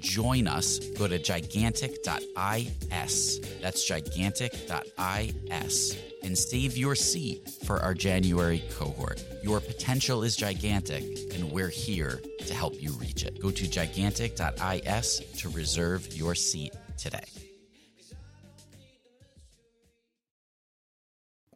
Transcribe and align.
join 0.00 0.48
us, 0.48 0.80
go 0.98 1.06
to 1.06 1.18
gigantic.is. 1.18 3.40
That's 3.60 3.84
gigantic.is 3.84 5.96
and 6.22 6.36
save 6.36 6.76
your 6.76 6.94
seat 6.94 7.48
for 7.64 7.80
our 7.80 7.94
January 7.94 8.62
cohort. 8.76 9.22
Your 9.42 9.60
potential 9.60 10.22
is 10.22 10.36
gigantic, 10.36 11.02
and 11.34 11.50
we're 11.50 11.68
here 11.68 12.20
to 12.46 12.54
help 12.54 12.80
you 12.80 12.92
reach 12.92 13.24
it. 13.24 13.40
Go 13.40 13.50
to 13.50 13.68
gigantic.is 13.68 15.22
to 15.38 15.48
reserve 15.50 16.14
your 16.14 16.34
seat 16.34 16.72
today. 16.98 17.24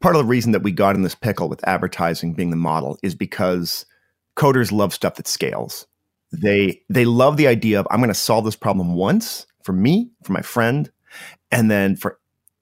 Part 0.00 0.16
of 0.16 0.20
the 0.20 0.28
reason 0.28 0.52
that 0.52 0.62
we 0.62 0.72
got 0.72 0.96
in 0.96 1.02
this 1.02 1.14
pickle 1.14 1.48
with 1.48 1.66
advertising 1.66 2.34
being 2.34 2.50
the 2.50 2.56
model 2.56 2.98
is 3.02 3.14
because 3.14 3.86
coders 4.36 4.70
love 4.70 4.92
stuff 4.92 5.14
that 5.14 5.26
scales 5.26 5.86
they 6.40 6.82
they 6.88 7.04
love 7.04 7.36
the 7.36 7.46
idea 7.46 7.80
of 7.80 7.86
I'm 7.90 8.00
going 8.00 8.08
to 8.08 8.14
solve 8.14 8.44
this 8.44 8.56
problem 8.56 8.94
once 8.94 9.46
for 9.62 9.72
me, 9.72 10.10
for 10.22 10.32
my 10.32 10.42
friend, 10.42 10.90
and 11.50 11.70
then 11.70 11.96
for 11.96 12.18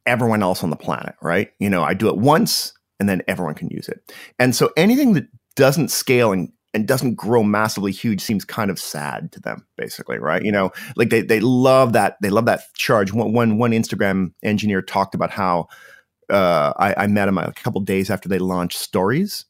everyone 0.07 0.43
else 0.43 0.63
on 0.63 0.71
the 0.71 0.77
planet, 0.77 1.15
right? 1.23 1.53
You 1.59 1.71
know, 1.71 1.83
I 1.83 1.95
do 1.95 2.09
it 2.09 2.17
once 2.17 2.73
and 2.99 3.09
then 3.09 3.23
everyone 3.27 3.55
can 3.55 3.69
use 3.69 3.89
it. 3.89 4.13
And 4.39 4.55
so 4.55 4.71
anything 4.77 5.15
that 5.15 5.27
doesn't 5.57 5.91
scale 5.91 6.33
and 6.33 6.53
and 6.75 6.89
doesn't 6.89 7.17
grow 7.17 7.43
massively 7.43 7.93
huge 7.93 8.21
seems 8.21 8.47
kind 8.47 8.71
of 8.71 8.79
sad 8.79 9.31
to 9.33 9.41
them, 9.41 9.67
basically, 9.77 10.19
right? 10.19 10.43
You 10.43 10.53
know, 10.53 10.71
like 10.97 11.11
they 11.11 11.21
they 11.21 11.41
love 11.41 11.93
that 11.93 12.17
they 12.23 12.31
love 12.31 12.47
that 12.47 12.63
charge. 12.75 13.13
One 13.13 13.33
one, 13.33 13.59
one 13.59 13.73
Instagram 13.73 14.33
engineer 14.43 14.81
talked 14.83 15.15
about 15.15 15.31
how 15.31 15.69
uh, 16.31 16.73
I, 16.79 17.05
I 17.05 17.07
met 17.09 17.29
him 17.29 17.39
a 17.39 17.53
couple 17.53 17.81
days 17.83 18.11
after 18.11 18.29
they 18.29 18.39
launched 18.39 18.79
Stories, 18.79 19.45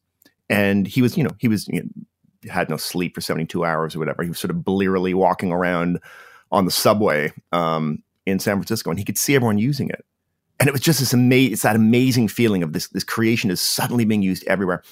and 0.48 0.86
he 0.86 1.00
was 1.00 1.16
you 1.16 1.22
know 1.22 1.30
he 1.38 1.46
was 1.46 1.68
you 1.68 1.82
know, 1.82 1.88
had 2.48 2.68
no 2.68 2.76
sleep 2.76 3.14
for 3.14 3.20
72 3.20 3.64
hours 3.64 3.94
or 3.94 3.98
whatever. 3.98 4.22
He 4.22 4.28
was 4.28 4.38
sort 4.38 4.50
of 4.50 4.64
blearily 4.64 5.14
walking 5.14 5.52
around 5.52 6.00
on 6.50 6.64
the 6.64 6.70
subway 6.70 7.32
um, 7.52 8.02
in 8.26 8.38
San 8.38 8.56
Francisco, 8.56 8.90
and 8.90 8.98
he 8.98 9.04
could 9.04 9.18
see 9.18 9.34
everyone 9.34 9.58
using 9.58 9.88
it. 9.88 10.04
And 10.60 10.68
it 10.68 10.72
was 10.72 10.80
just 10.80 11.00
this 11.00 11.12
amazing, 11.12 11.52
it's 11.52 11.62
that 11.62 11.76
amazing 11.76 12.28
feeling 12.28 12.62
of 12.62 12.72
this 12.72 12.88
this 12.88 13.04
creation 13.04 13.50
is 13.50 13.60
suddenly 13.60 14.04
being 14.04 14.22
used 14.22 14.44
everywhere. 14.46 14.82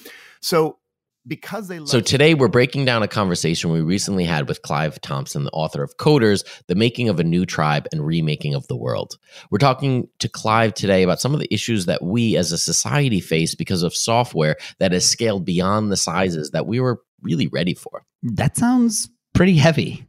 So 0.41 0.77
because 1.27 1.67
they 1.67 1.83
so 1.85 2.01
today 2.01 2.33
we're 2.33 2.47
breaking 2.47 2.85
down 2.85 3.03
a 3.03 3.07
conversation 3.07 3.71
we 3.71 3.81
recently 3.81 4.23
had 4.23 4.47
with 4.47 4.61
clive 4.61 4.99
thompson 5.01 5.43
the 5.43 5.51
author 5.51 5.83
of 5.83 5.97
coders 5.97 6.43
the 6.67 6.75
making 6.75 7.09
of 7.09 7.19
a 7.19 7.23
new 7.23 7.45
tribe 7.45 7.87
and 7.91 8.05
remaking 8.05 8.55
of 8.55 8.67
the 8.67 8.75
world 8.75 9.17
we're 9.51 9.57
talking 9.57 10.07
to 10.19 10.27
clive 10.27 10.73
today 10.73 11.03
about 11.03 11.21
some 11.21 11.33
of 11.33 11.39
the 11.39 11.53
issues 11.53 11.85
that 11.85 12.01
we 12.01 12.35
as 12.37 12.51
a 12.51 12.57
society 12.57 13.19
face 13.19 13.55
because 13.55 13.83
of 13.83 13.95
software 13.95 14.55
that 14.79 14.91
has 14.91 15.05
scaled 15.05 15.45
beyond 15.45 15.91
the 15.91 15.97
sizes 15.97 16.51
that 16.51 16.65
we 16.65 16.79
were 16.79 17.01
really 17.21 17.47
ready 17.47 17.73
for. 17.73 18.03
That 18.23 18.57
sounds 18.57 19.09
pretty 19.33 19.55
heavy. 19.55 20.05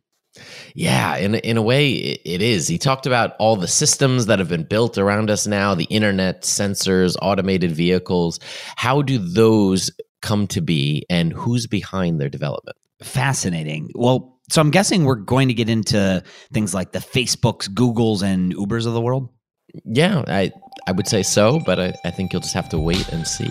Yeah, 0.74 1.16
in 1.16 1.34
in 1.34 1.58
a 1.58 1.62
way, 1.62 1.92
it 1.92 2.40
is. 2.40 2.66
He 2.66 2.78
talked 2.78 3.06
about 3.06 3.36
all 3.38 3.54
the 3.54 3.68
systems 3.68 4.26
that 4.26 4.38
have 4.38 4.48
been 4.48 4.64
built 4.64 4.96
around 4.96 5.28
us 5.28 5.46
now: 5.46 5.74
the 5.74 5.84
internet, 5.84 6.42
sensors, 6.42 7.16
automated 7.20 7.72
vehicles. 7.72 8.40
How 8.76 9.02
do 9.02 9.18
those 9.18 9.90
come 10.22 10.46
to 10.48 10.60
be, 10.60 11.04
and 11.10 11.32
who's 11.32 11.66
behind 11.66 12.20
their 12.20 12.28
development? 12.28 12.76
Fascinating. 13.02 13.90
Well, 13.94 14.38
so 14.48 14.60
I'm 14.60 14.70
guessing 14.70 15.04
we're 15.04 15.16
going 15.16 15.48
to 15.48 15.54
get 15.54 15.68
into 15.68 16.22
things 16.52 16.72
like 16.74 16.92
the 16.92 17.00
Facebooks, 17.00 17.68
Googles, 17.68 18.22
and 18.22 18.54
Ubers 18.54 18.86
of 18.86 18.94
the 18.94 19.00
world. 19.00 19.28
Yeah, 19.84 20.24
I 20.26 20.52
I 20.86 20.92
would 20.92 21.06
say 21.06 21.22
so, 21.22 21.60
but 21.66 21.78
I, 21.78 21.94
I 22.04 22.10
think 22.10 22.32
you'll 22.32 22.42
just 22.42 22.54
have 22.54 22.68
to 22.70 22.78
wait 22.78 23.08
and 23.08 23.26
see. 23.26 23.50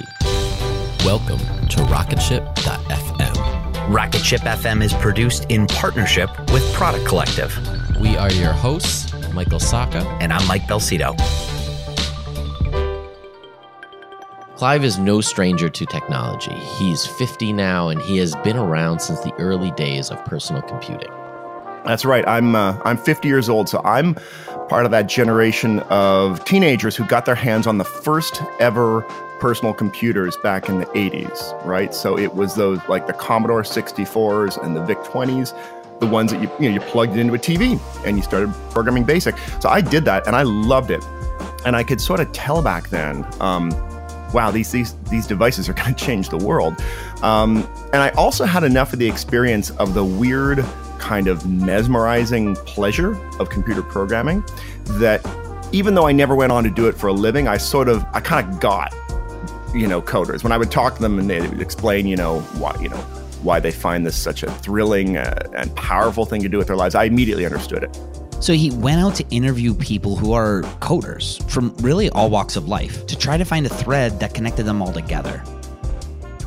Welcome 1.06 1.40
to 1.70 1.82
Rocketship.fm 1.90 3.62
Rocketship 3.92 4.40
FM 4.42 4.82
is 4.82 4.94
produced 4.94 5.46
in 5.50 5.68
partnership 5.68 6.30
with 6.54 6.64
Product 6.74 7.06
Collective. 7.06 7.54
We 8.00 8.16
are 8.16 8.32
your 8.32 8.54
hosts, 8.54 9.12
Michael 9.34 9.60
Sacca. 9.60 10.06
And 10.22 10.32
I'm 10.32 10.48
Mike 10.48 10.62
Belsito. 10.64 11.18
Clive 14.62 14.84
is 14.84 15.00
no 15.00 15.22
stranger 15.22 15.70
to 15.70 15.88
technology. 15.88 16.54
He's 16.54 17.04
50 17.04 17.52
now, 17.52 17.90
and 17.90 18.00
he 18.00 18.18
has 18.20 18.36
been 18.44 18.58
around 18.58 19.00
since 19.00 19.20
the 19.22 19.34
early 19.40 19.72
days 19.72 20.12
of 20.12 20.24
personal 20.26 20.62
computing. 20.62 21.10
That's 21.84 22.06
right. 22.06 22.24
I'm 22.28 22.54
uh, 22.54 22.80
I'm 22.86 22.98
50 22.98 23.28
years 23.28 23.50
old, 23.50 23.70
so 23.70 23.82
I'm 23.84 24.14
part 24.70 24.86
of 24.86 24.92
that 24.92 25.08
generation 25.10 25.80
of 25.90 26.46
teenagers 26.46 26.96
who 26.96 27.08
got 27.08 27.26
their 27.26 27.34
hands 27.34 27.66
on 27.66 27.80
the 27.80 27.84
first 27.84 28.40
ever 28.60 29.02
personal 29.40 29.74
computers 29.74 30.38
back 30.44 30.70
in 30.70 30.78
the 30.78 30.86
80s, 30.86 31.66
right? 31.66 31.92
So 31.92 32.16
it 32.16 32.36
was 32.36 32.54
those 32.54 32.78
like 32.88 33.08
the 33.08 33.14
Commodore 33.14 33.64
64s 33.64 34.64
and 34.64 34.76
the 34.76 34.86
VIC 34.86 35.00
20s, 35.00 36.00
the 36.00 36.06
ones 36.06 36.32
that 36.34 36.40
you 36.40 36.52
you 36.60 36.70
know 36.70 36.76
you 36.76 36.82
plugged 36.82 37.18
into 37.18 37.34
a 37.34 37.40
TV 37.40 37.82
and 38.06 38.16
you 38.16 38.22
started 38.22 38.54
programming 38.70 39.06
BASIC. 39.06 39.36
So 39.60 39.70
I 39.70 39.82
did 39.82 40.06
that 40.06 40.28
and 40.28 40.36
I 40.36 40.44
loved 40.44 40.92
it, 40.92 41.04
and 41.66 41.76
I 41.76 41.84
could 41.84 42.00
sort 42.00 42.20
of 42.20 42.32
tell 42.32 42.62
back 42.62 42.90
then. 42.90 43.26
Um, 43.42 43.72
wow, 44.34 44.52
these 44.52 44.72
these 44.72 44.94
these 45.10 45.28
devices 45.28 45.70
are 45.70 45.74
going 45.74 45.94
to 45.96 46.06
change 46.06 46.30
the 46.30 46.38
world. 46.38 46.76
Um, 47.22 47.68
and 47.94 48.02
I 48.02 48.10
also 48.12 48.46
had 48.46 48.64
enough 48.64 48.94
of 48.94 49.00
the 49.00 49.08
experience 49.08 49.70
of 49.72 49.94
the 49.94 50.04
weird 50.04 50.66
kind 51.00 51.28
of 51.28 51.50
mesmerizing 51.50 52.56
pleasure 52.58 53.16
of 53.40 53.50
computer 53.50 53.82
programming 53.82 54.44
that 55.00 55.26
even 55.72 55.96
though 55.96 56.08
I 56.08 56.12
never 56.12 56.36
went 56.36 56.52
on 56.52 56.64
to 56.64 56.70
do 56.70 56.88
it 56.88 56.96
for 56.96 57.08
a 57.08 57.14
living, 57.14 57.48
I 57.48 57.58
sort 57.58 57.90
of 57.90 58.06
I 58.14 58.20
kind 58.20 58.48
of 58.48 58.60
got 58.60 58.94
you 59.74 59.88
know 59.88 60.02
coders 60.02 60.44
when 60.44 60.52
I 60.52 60.58
would 60.58 60.72
talk 60.72 60.96
to 60.96 61.02
them 61.02 61.18
and 61.18 61.30
they 61.30 61.42
would 61.42 61.62
explain 61.62 62.06
you 62.06 62.18
know 62.18 62.42
why 62.60 62.76
you 62.82 62.90
know 62.90 63.04
why 63.42 63.60
they 63.60 63.72
find 63.72 64.06
this 64.06 64.16
such 64.16 64.44
a 64.44 64.52
thrilling 64.52 65.18
uh, 65.18 65.50
and 65.56 65.76
powerful 65.76 66.26
thing 66.26 66.42
to 66.44 66.50
do 66.50 66.58
with 66.58 66.68
their 66.68 66.76
lives. 66.76 66.94
I 66.94 67.06
immediately 67.06 67.46
understood 67.46 67.84
it. 67.84 67.98
So 68.42 68.54
he 68.54 68.72
went 68.72 69.00
out 69.00 69.14
to 69.16 69.26
interview 69.30 69.76
people 69.76 70.16
who 70.16 70.34
are 70.34 70.64
coders 70.80 71.48
from 71.48 71.76
really 71.78 72.10
all 72.10 72.32
walks 72.32 72.56
of 72.56 72.68
life 72.68 73.06
to 73.06 73.16
try 73.16 73.38
to 73.38 73.46
find 73.46 73.68
a 73.68 73.70
thread 73.70 74.20
that 74.20 74.34
connected 74.34 74.64
them 74.64 74.82
all 74.82 74.92
together. 74.92 75.38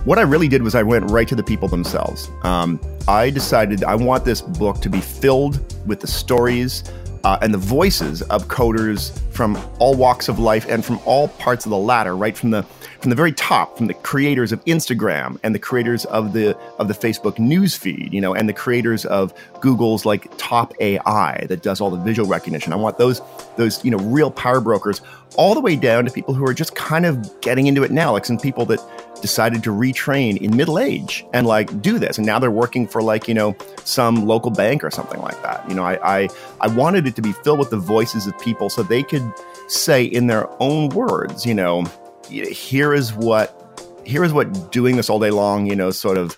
What 0.05 0.19
I 0.19 0.23
really 0.23 0.49
did 0.49 0.65
was 0.65 0.75
I 0.75 0.83
went 0.83 1.09
right 1.13 1.29
to 1.29 1.37
the 1.37 1.43
people 1.45 1.69
themselves. 1.69 2.29
Um, 2.43 2.81
I 3.07 3.31
decided 3.31 3.85
I 3.85 3.95
want 3.95 4.25
this 4.25 4.41
book 4.41 4.81
to 4.81 4.91
be 4.91 5.01
filled 5.01 5.61
with 5.87 6.01
the 6.01 6.09
stories 6.09 6.83
uh, 7.23 7.39
and 7.41 7.55
the 7.55 7.59
voices 7.59 8.23
of 8.23 8.49
coders 8.49 9.17
from 9.31 9.57
all 9.79 9.95
walks 9.95 10.29
of 10.29 10.41
life 10.41 10.67
and 10.69 10.85
from 10.85 10.99
all 11.07 11.29
parts 11.29 11.65
of 11.65 11.71
the 11.71 11.79
ladder, 11.79 12.17
right 12.17 12.37
from 12.37 12.51
the 12.51 12.67
from 13.05 13.11
the 13.11 13.17
very 13.17 13.33
top, 13.33 13.77
from 13.77 13.87
the 13.87 13.93
creators 13.93 14.51
of 14.51 14.65
Instagram 14.65 15.39
and 15.43 15.55
the 15.55 15.59
creators 15.59 16.07
of 16.07 16.33
the 16.33 16.57
of 16.79 16.89
the 16.89 16.95
Facebook 16.95 17.39
news 17.39 17.77
feed, 17.77 18.15
you 18.15 18.19
know, 18.19 18.35
and 18.35 18.49
the 18.49 18.53
creators 18.55 19.05
of 19.05 19.35
Google's 19.61 20.07
like 20.07 20.27
top 20.39 20.73
AI 20.81 21.45
that 21.51 21.63
does 21.63 21.83
all 21.83 21.91
the 21.91 21.99
visual 21.99 22.27
recognition. 22.27 22.73
I 22.73 22.77
want 22.77 22.97
those 22.97 23.21
those 23.57 23.85
you 23.85 23.91
know 23.91 23.99
real 23.99 24.31
power 24.31 24.59
brokers 24.59 25.03
all 25.37 25.53
the 25.53 25.61
way 25.61 25.77
down 25.77 26.07
to 26.07 26.11
people 26.11 26.33
who 26.33 26.47
are 26.47 26.55
just 26.55 26.77
kind 26.77 27.05
of 27.05 27.43
getting 27.43 27.67
into 27.67 27.83
it 27.83 27.91
now, 27.91 28.13
like 28.13 28.25
some 28.25 28.39
people 28.39 28.65
that 28.65 28.81
decided 29.21 29.63
to 29.65 29.71
retrain 29.71 30.39
in 30.39 30.57
middle 30.57 30.79
age 30.79 31.27
and 31.35 31.47
like 31.47 31.83
do 31.83 31.99
this, 31.99 32.17
and 32.17 32.27
now 32.27 32.39
they're 32.39 32.51
working 32.51 32.89
for 32.89 33.03
like 33.03 33.29
you 33.29 33.35
know 33.35 33.55
some 33.85 34.25
local 34.27 34.51
bank 34.51 34.83
or 34.83 34.91
something 34.91 35.21
like 35.21 35.43
that. 35.43 35.69
You 35.69 35.75
know, 35.75 35.85
I 35.85 36.21
I, 36.21 36.29
I 36.63 36.69
wanted 36.69 37.07
it 37.07 37.15
to 37.17 37.23
be 37.23 37.33
filled 37.33 37.59
with 37.59 37.69
the 37.69 37.77
voices 37.77 38.27
of 38.27 38.39
people 38.41 38.71
so 38.71 38.83
they 38.83 39.03
could 39.03 39.31
say 39.69 40.03
in 40.05 40.27
their 40.27 40.49
own 40.59 40.89
words, 40.89 41.45
you 41.45 41.53
know, 41.53 41.85
here 42.29 42.95
is 42.95 43.13
what 43.13 43.61
here 44.05 44.25
is 44.25 44.33
what 44.33 44.71
doing 44.71 44.97
this 44.97 45.09
all 45.09 45.19
day 45.19 45.31
long, 45.31 45.67
you 45.67 45.75
know, 45.75 45.91
sort 45.91 46.19
of 46.19 46.37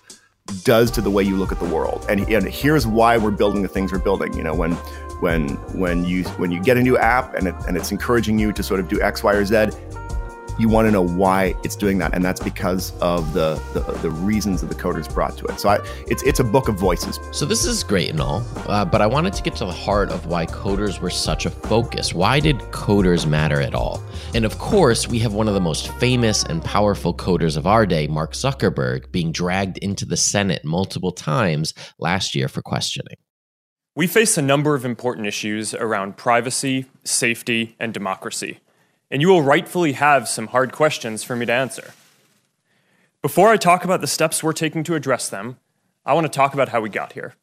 does 0.63 0.89
to 0.91 1.01
the 1.01 1.09
way 1.09 1.23
you 1.23 1.35
look 1.35 1.51
at 1.51 1.59
the 1.59 1.65
world. 1.65 2.05
And, 2.09 2.21
and 2.29 2.47
here's 2.47 2.87
why 2.87 3.17
we're 3.17 3.31
building 3.31 3.61
the 3.61 3.67
things 3.67 3.91
we're 3.91 3.99
building. 3.99 4.33
You 4.33 4.43
know, 4.43 4.55
when 4.55 4.71
when 5.19 5.49
when 5.77 6.05
you 6.05 6.23
when 6.35 6.51
you 6.51 6.61
get 6.61 6.77
a 6.77 6.81
new 6.81 6.97
app 6.97 7.33
and 7.33 7.47
it, 7.47 7.55
and 7.67 7.75
it's 7.75 7.91
encouraging 7.91 8.39
you 8.39 8.53
to 8.53 8.63
sort 8.63 8.79
of 8.79 8.87
do 8.87 9.01
X, 9.01 9.23
Y, 9.23 9.33
or 9.33 9.45
Z, 9.45 9.69
you 10.59 10.69
want 10.69 10.87
to 10.87 10.91
know 10.91 11.01
why 11.01 11.53
it's 11.63 11.75
doing 11.75 11.97
that, 11.99 12.13
and 12.13 12.23
that's 12.23 12.41
because 12.41 12.91
of 12.99 13.33
the 13.33 13.61
the, 13.73 13.79
the 14.01 14.09
reasons 14.09 14.61
that 14.61 14.67
the 14.67 14.75
coders 14.75 15.11
brought 15.13 15.37
to 15.37 15.45
it. 15.45 15.59
So 15.59 15.69
I, 15.69 15.79
it's 16.07 16.23
it's 16.23 16.39
a 16.39 16.43
book 16.43 16.67
of 16.67 16.75
voices. 16.75 17.19
So 17.31 17.45
this 17.45 17.65
is 17.65 17.83
great 17.83 18.09
and 18.09 18.19
all, 18.19 18.43
uh, 18.67 18.85
but 18.85 19.01
I 19.01 19.07
wanted 19.07 19.33
to 19.33 19.43
get 19.43 19.55
to 19.57 19.65
the 19.65 19.71
heart 19.71 20.09
of 20.09 20.25
why 20.25 20.45
coders 20.45 20.99
were 20.99 21.09
such 21.09 21.45
a 21.45 21.49
focus. 21.49 22.13
Why 22.13 22.39
did 22.39 22.57
coders 22.71 23.27
matter 23.27 23.61
at 23.61 23.75
all? 23.75 24.01
And 24.33 24.45
of 24.45 24.57
course, 24.57 25.07
we 25.07 25.19
have 25.19 25.33
one 25.33 25.47
of 25.47 25.53
the 25.53 25.61
most 25.61 25.89
famous 25.93 26.43
and 26.43 26.63
powerful 26.63 27.13
coders 27.13 27.57
of 27.57 27.67
our 27.67 27.85
day, 27.85 28.07
Mark 28.07 28.33
Zuckerberg, 28.33 29.11
being 29.11 29.31
dragged 29.31 29.77
into 29.79 30.05
the 30.05 30.17
Senate 30.17 30.63
multiple 30.65 31.11
times 31.11 31.73
last 31.99 32.35
year 32.35 32.47
for 32.47 32.61
questioning. 32.61 33.15
We 33.95 34.05
face 34.05 34.37
a 34.37 34.43
number 34.43 34.75
of 34.75 34.85
important 34.85 35.25
issues 35.25 35.73
around 35.73 36.17
privacy, 36.17 36.85
safety, 37.03 37.75
and 37.79 37.93
democracy 37.93 38.59
and 39.09 39.21
you 39.21 39.27
will 39.27 39.41
rightfully 39.41 39.93
have 39.93 40.27
some 40.27 40.47
hard 40.47 40.71
questions 40.71 41.23
for 41.23 41.35
me 41.35 41.45
to 41.45 41.53
answer. 41.53 41.93
Before 43.21 43.49
I 43.49 43.57
talk 43.57 43.83
about 43.83 44.01
the 44.01 44.07
steps 44.07 44.43
we're 44.43 44.53
taking 44.53 44.83
to 44.83 44.95
address 44.95 45.29
them, 45.29 45.57
I 46.05 46.13
want 46.13 46.25
to 46.25 46.31
talk 46.31 46.53
about 46.53 46.69
how 46.69 46.81
we 46.81 46.89
got 46.89 47.13
here. 47.13 47.35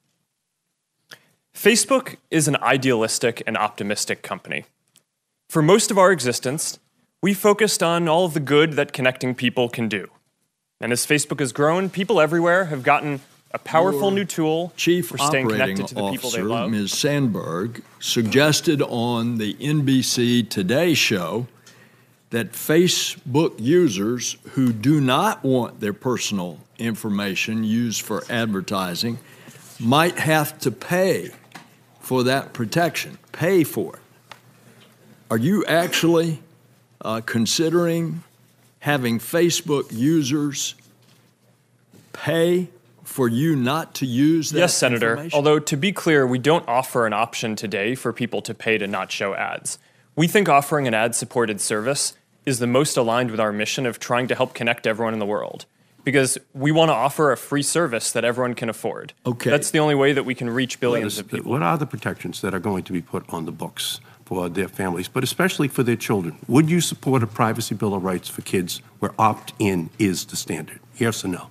Facebook 1.55 2.17
is 2.31 2.49
an 2.49 2.57
idealistic 2.57 3.43
and 3.47 3.57
optimistic 3.57 4.23
company. 4.23 4.65
For 5.49 5.63
most 5.63 5.91
of 5.91 5.99
our 5.99 6.11
existence, 6.11 6.79
we 7.23 7.35
focused 7.35 7.83
on 7.83 8.09
all 8.09 8.25
of 8.25 8.35
the 8.35 8.41
good 8.41 8.73
that 8.75 8.93
connecting 8.93 9.35
people 9.35 9.69
can 9.69 9.89
do. 9.89 10.09
And 10.81 10.93
as 10.93 11.07
Facebook 11.07 11.41
has 11.41 11.53
grown, 11.53 11.89
people 11.89 12.21
everywhere 12.21 12.67
have 12.67 12.83
gotten 12.83 13.21
a 13.53 13.59
powerful 13.59 14.09
Your 14.09 14.13
new 14.13 14.25
tool 14.25 14.73
Chief 14.77 15.07
for 15.07 15.17
staying 15.17 15.47
Operating 15.47 15.77
connected 15.77 15.89
to 15.89 15.95
the 15.95 16.11
people 16.11 16.31
they 16.31 16.41
Officer, 16.41 16.45
love. 16.45 16.71
Ms. 16.71 16.93
Sandberg, 16.93 17.83
suggested 18.01 18.83
on 18.83 19.39
the 19.39 19.55
NBC 19.55 20.49
Today 20.49 20.93
show 20.95 21.47
that 22.35 22.51
Facebook 22.51 23.55
users 23.61 24.37
who 24.55 24.73
do 24.73 25.01
not 25.01 25.45
want 25.45 25.79
their 25.79 25.93
personal 25.93 26.59
information 26.81 27.63
used 27.63 28.03
for 28.03 28.25
advertising 28.29 29.21
might 29.79 30.19
have 30.19 30.59
to 30.59 30.73
pay 30.73 31.31
for 32.01 32.25
that 32.25 32.53
protection, 32.53 33.17
pay 33.31 33.63
for 33.63 33.95
it. 33.95 34.03
Are 35.31 35.39
you 35.39 35.65
actually 35.67 36.43
uh, 37.03 37.21
considering 37.25 38.25
having 38.81 39.21
Facebook 39.21 39.93
users 39.93 40.75
pay 42.13 42.69
for 43.05 43.29
you 43.29 43.55
not 43.55 43.95
to 43.95 44.07
use 44.07 44.51
that 44.51 44.59
Yes, 44.59 44.77
Senator. 44.77 45.29
Although, 45.33 45.61
to 45.61 45.77
be 45.77 45.93
clear, 45.93 46.27
we 46.27 46.41
don't 46.41 46.67
offer 46.67 47.07
an 47.07 47.13
option 47.13 47.55
today 47.55 47.95
for 47.95 48.13
people 48.13 48.43
to 48.43 48.55
pay 48.55 48.77
to 48.77 48.89
not 48.89 49.13
show 49.13 49.35
ads. 49.35 49.79
We 50.17 50.27
think 50.27 50.49
offering 50.49 50.89
an 50.89 50.95
ad 50.95 51.15
supported 51.15 51.61
service 51.61 52.15
is 52.47 52.59
the 52.59 52.67
most 52.67 52.97
aligned 52.97 53.31
with 53.31 53.41
our 53.41 53.53
mission 53.53 53.87
of 53.87 53.99
trying 53.99 54.29
to 54.29 54.35
help 54.35 54.55
connect 54.55 54.87
everyone 54.87 55.13
in 55.13 55.19
the 55.19 55.27
world. 55.27 55.67
Because 56.05 56.37
we 56.53 56.71
want 56.71 56.91
to 56.91 56.93
offer 56.95 57.33
a 57.33 57.37
free 57.37 57.63
service 57.63 58.13
that 58.13 58.25
everyone 58.25 58.55
can 58.55 58.69
afford. 58.69 59.15
Okay. 59.25 59.49
That's 59.49 59.71
the 59.71 59.79
only 59.79 59.95
way 59.95 60.13
that 60.13 60.25
we 60.25 60.35
can 60.35 60.51
reach 60.51 60.79
billions 60.79 61.15
is- 61.15 61.21
of 61.21 61.29
people. 61.29 61.51
What 61.51 61.63
are 61.63 61.79
the 61.79 61.87
protections 61.87 62.43
that 62.43 62.53
are 62.53 62.59
going 62.59 62.85
to 62.85 62.93
be 62.93 63.01
put 63.01 63.25
on 63.31 63.47
the 63.47 63.53
books 63.53 64.01
for 64.27 64.51
their 64.51 64.69
families, 64.69 65.09
but 65.09 65.25
especially 65.25 65.69
for 65.69 65.83
their 65.83 65.97
children? 65.97 66.37
Would 66.47 66.69
you 66.69 66.83
support 66.83 67.23
a 67.23 67.27
privacy 67.27 67.75
bill 67.75 67.95
of 67.95 68.05
rights 68.05 68.29
for 68.29 68.43
kids 68.43 68.83
where 68.99 69.13
opt-in 69.19 69.89
is 69.99 70.27
the 70.27 70.37
standard? 70.37 70.81
Yes 70.99 71.25
or 71.25 71.29
no? 71.29 71.49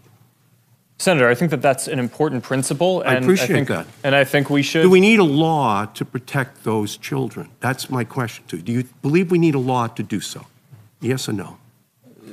Senator, 1.00 1.28
I 1.28 1.34
think 1.36 1.50
that 1.50 1.62
that's 1.64 1.88
an 1.88 1.98
important 1.98 2.44
principle. 2.44 3.02
I 3.06 3.16
And 3.16 3.26
appreciate 3.26 3.48
think, 3.48 3.68
that. 3.70 3.88
And 4.04 4.14
I 4.16 4.24
think 4.24 4.52
we 4.52 4.62
should. 4.62 4.84
Do 4.84 4.90
we 4.92 5.02
need 5.02 5.20
a 5.20 5.24
law 5.24 5.86
to 5.86 6.06
protect 6.06 6.64
those 6.64 6.96
children? 6.96 7.50
That's 7.60 7.90
my 7.90 8.04
question 8.04 8.46
to 8.50 8.58
you. 8.58 8.62
Do 8.64 8.72
you 8.72 8.84
believe 9.02 9.32
we 9.32 9.40
need 9.40 9.56
a 9.56 9.60
law 9.60 9.88
to 9.88 10.04
do 10.04 10.20
so? 10.20 10.46
Yes 11.04 11.28
or 11.30 11.34
no? 11.34 11.58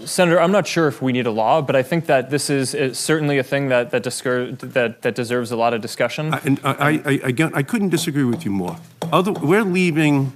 Senator, 0.07 0.41
I'm 0.41 0.53
not 0.53 0.67
sure 0.67 0.89
if 0.89 1.03
we 1.03 1.13
need 1.13 1.27
a 1.27 1.31
law, 1.31 1.61
but 1.61 1.77
I 1.77 1.83
think 1.83 2.07
that 2.07 2.31
this 2.31 2.49
is, 2.49 2.73
is 2.75 2.99
certainly 2.99 3.37
a 3.39 3.43
thing 3.43 3.69
that 3.69 3.91
that, 3.91 4.03
discour- 4.03 4.57
that 4.73 5.03
that 5.03 5.15
deserves 5.15 5.51
a 5.51 5.57
lot 5.57 5.75
of 5.75 5.83
discussion. 5.83 6.33
I- 6.33 6.41
And 6.45 6.61
I, 6.65 6.71
I, 6.73 6.91
I- 7.05 7.21
again, 7.25 7.51
I 7.55 7.63
couldn't 7.63 7.91
disagree 7.91 8.25
with 8.25 8.45
you 8.47 8.51
more. 8.51 8.77
Other, 9.13 9.33
we're 9.33 9.65
leaving 9.65 10.33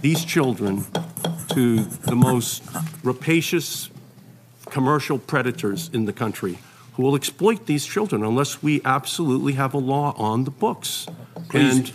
these 0.00 0.24
children 0.24 0.84
to 1.50 1.84
the 1.84 2.16
most 2.16 2.62
rapacious 3.04 3.88
commercial 4.70 5.18
predators 5.18 5.90
in 5.92 6.06
the 6.06 6.12
country 6.12 6.58
who 6.94 7.02
will 7.04 7.14
exploit 7.14 7.66
these 7.66 7.86
children 7.86 8.24
unless 8.24 8.62
we 8.62 8.80
absolutely 8.84 9.52
have 9.52 9.74
a 9.74 9.78
law 9.78 10.14
on 10.16 10.44
the 10.44 10.50
books. 10.50 11.06
Please. 11.50 11.76
And, 11.78 11.92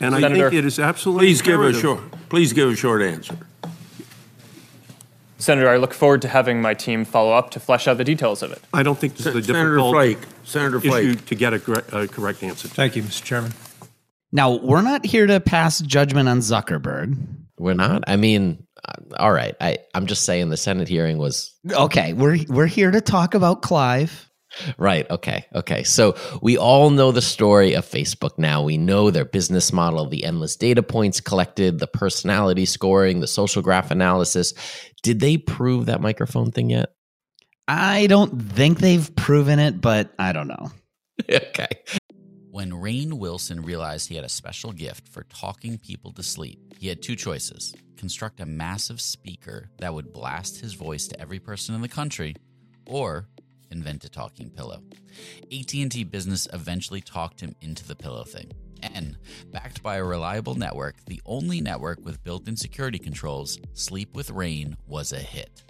and 0.00 0.14
I 0.14 0.20
Senator, 0.20 0.50
think 0.50 0.58
it 0.64 0.66
is 0.66 0.78
absolutely 0.78 1.26
Please 1.26 1.42
give 1.42 1.60
a 1.60 1.72
short, 1.72 2.00
please 2.28 2.52
give 2.52 2.68
a 2.70 2.76
short 2.76 3.02
answer. 3.02 3.36
Senator, 5.40 5.70
I 5.70 5.78
look 5.78 5.94
forward 5.94 6.20
to 6.22 6.28
having 6.28 6.60
my 6.60 6.74
team 6.74 7.04
follow 7.04 7.32
up 7.32 7.50
to 7.52 7.60
flesh 7.60 7.88
out 7.88 7.96
the 7.96 8.04
details 8.04 8.42
of 8.42 8.52
it. 8.52 8.60
I 8.74 8.82
don't 8.82 8.98
think 8.98 9.16
this 9.16 9.26
is 9.26 9.34
a 9.34 9.42
Senator 9.42 9.76
difficult 9.76 9.94
Flake, 9.94 10.18
Senator 10.44 10.78
issue 10.78 11.14
to 11.14 11.34
get 11.34 11.54
a, 11.54 11.58
correct- 11.58 11.92
a 11.92 12.06
correct 12.06 12.42
answer 12.42 12.68
to. 12.68 12.74
Thank 12.74 12.94
you, 12.94 13.02
Mr. 13.02 13.24
Chairman. 13.24 13.52
Now, 14.32 14.58
we're 14.58 14.82
not 14.82 15.04
here 15.04 15.26
to 15.26 15.40
pass 15.40 15.80
judgment 15.80 16.28
on 16.28 16.38
Zuckerberg. 16.38 17.16
We're 17.58 17.74
not. 17.74 18.04
I 18.06 18.16
mean, 18.16 18.66
uh, 18.86 18.92
all 19.18 19.32
right. 19.32 19.54
I 19.60 19.78
I'm 19.94 20.06
just 20.06 20.24
saying 20.24 20.48
the 20.48 20.56
Senate 20.56 20.88
hearing 20.88 21.18
was 21.18 21.52
Okay, 21.70 22.12
we're 22.14 22.38
we're 22.48 22.66
here 22.66 22.90
to 22.90 23.00
talk 23.02 23.34
about 23.34 23.60
Clive. 23.60 24.29
Right. 24.78 25.08
Okay. 25.10 25.46
Okay. 25.54 25.84
So 25.84 26.16
we 26.42 26.56
all 26.56 26.90
know 26.90 27.12
the 27.12 27.22
story 27.22 27.74
of 27.74 27.86
Facebook 27.86 28.38
now. 28.38 28.62
We 28.62 28.78
know 28.78 29.10
their 29.10 29.24
business 29.24 29.72
model, 29.72 30.06
the 30.06 30.24
endless 30.24 30.56
data 30.56 30.82
points 30.82 31.20
collected, 31.20 31.78
the 31.78 31.86
personality 31.86 32.66
scoring, 32.66 33.20
the 33.20 33.26
social 33.26 33.62
graph 33.62 33.90
analysis. 33.90 34.52
Did 35.02 35.20
they 35.20 35.36
prove 35.36 35.86
that 35.86 36.00
microphone 36.00 36.50
thing 36.50 36.70
yet? 36.70 36.90
I 37.68 38.08
don't 38.08 38.42
think 38.42 38.80
they've 38.80 39.14
proven 39.14 39.60
it, 39.60 39.80
but 39.80 40.12
I 40.18 40.32
don't 40.32 40.48
know. 40.48 40.72
okay. 41.30 41.68
When 42.50 42.72
Rainn 42.72 43.14
Wilson 43.14 43.62
realized 43.62 44.08
he 44.08 44.16
had 44.16 44.24
a 44.24 44.28
special 44.28 44.72
gift 44.72 45.06
for 45.06 45.22
talking 45.24 45.78
people 45.78 46.12
to 46.14 46.22
sleep, 46.24 46.74
he 46.78 46.88
had 46.88 47.00
two 47.00 47.14
choices 47.14 47.72
construct 47.96 48.40
a 48.40 48.46
massive 48.46 49.00
speaker 49.00 49.68
that 49.78 49.92
would 49.92 50.10
blast 50.12 50.58
his 50.60 50.72
voice 50.72 51.06
to 51.06 51.20
every 51.20 51.38
person 51.38 51.74
in 51.74 51.82
the 51.82 51.88
country, 51.88 52.34
or 52.86 53.28
invent 53.70 54.04
a 54.04 54.08
talking 54.08 54.50
pillow. 54.50 54.82
AT&T 55.52 56.04
Business 56.04 56.48
eventually 56.52 57.00
talked 57.00 57.40
him 57.40 57.54
into 57.60 57.86
the 57.86 57.96
pillow 57.96 58.24
thing. 58.24 58.50
And 58.82 59.18
backed 59.52 59.82
by 59.82 59.96
a 59.96 60.04
reliable 60.04 60.54
network, 60.54 61.04
the 61.06 61.20
only 61.26 61.60
network 61.60 62.02
with 62.04 62.22
built-in 62.24 62.56
security 62.56 62.98
controls, 62.98 63.58
Sleep 63.74 64.14
with 64.14 64.30
Rain 64.30 64.76
was 64.86 65.12
a 65.12 65.18
hit. 65.18 65.62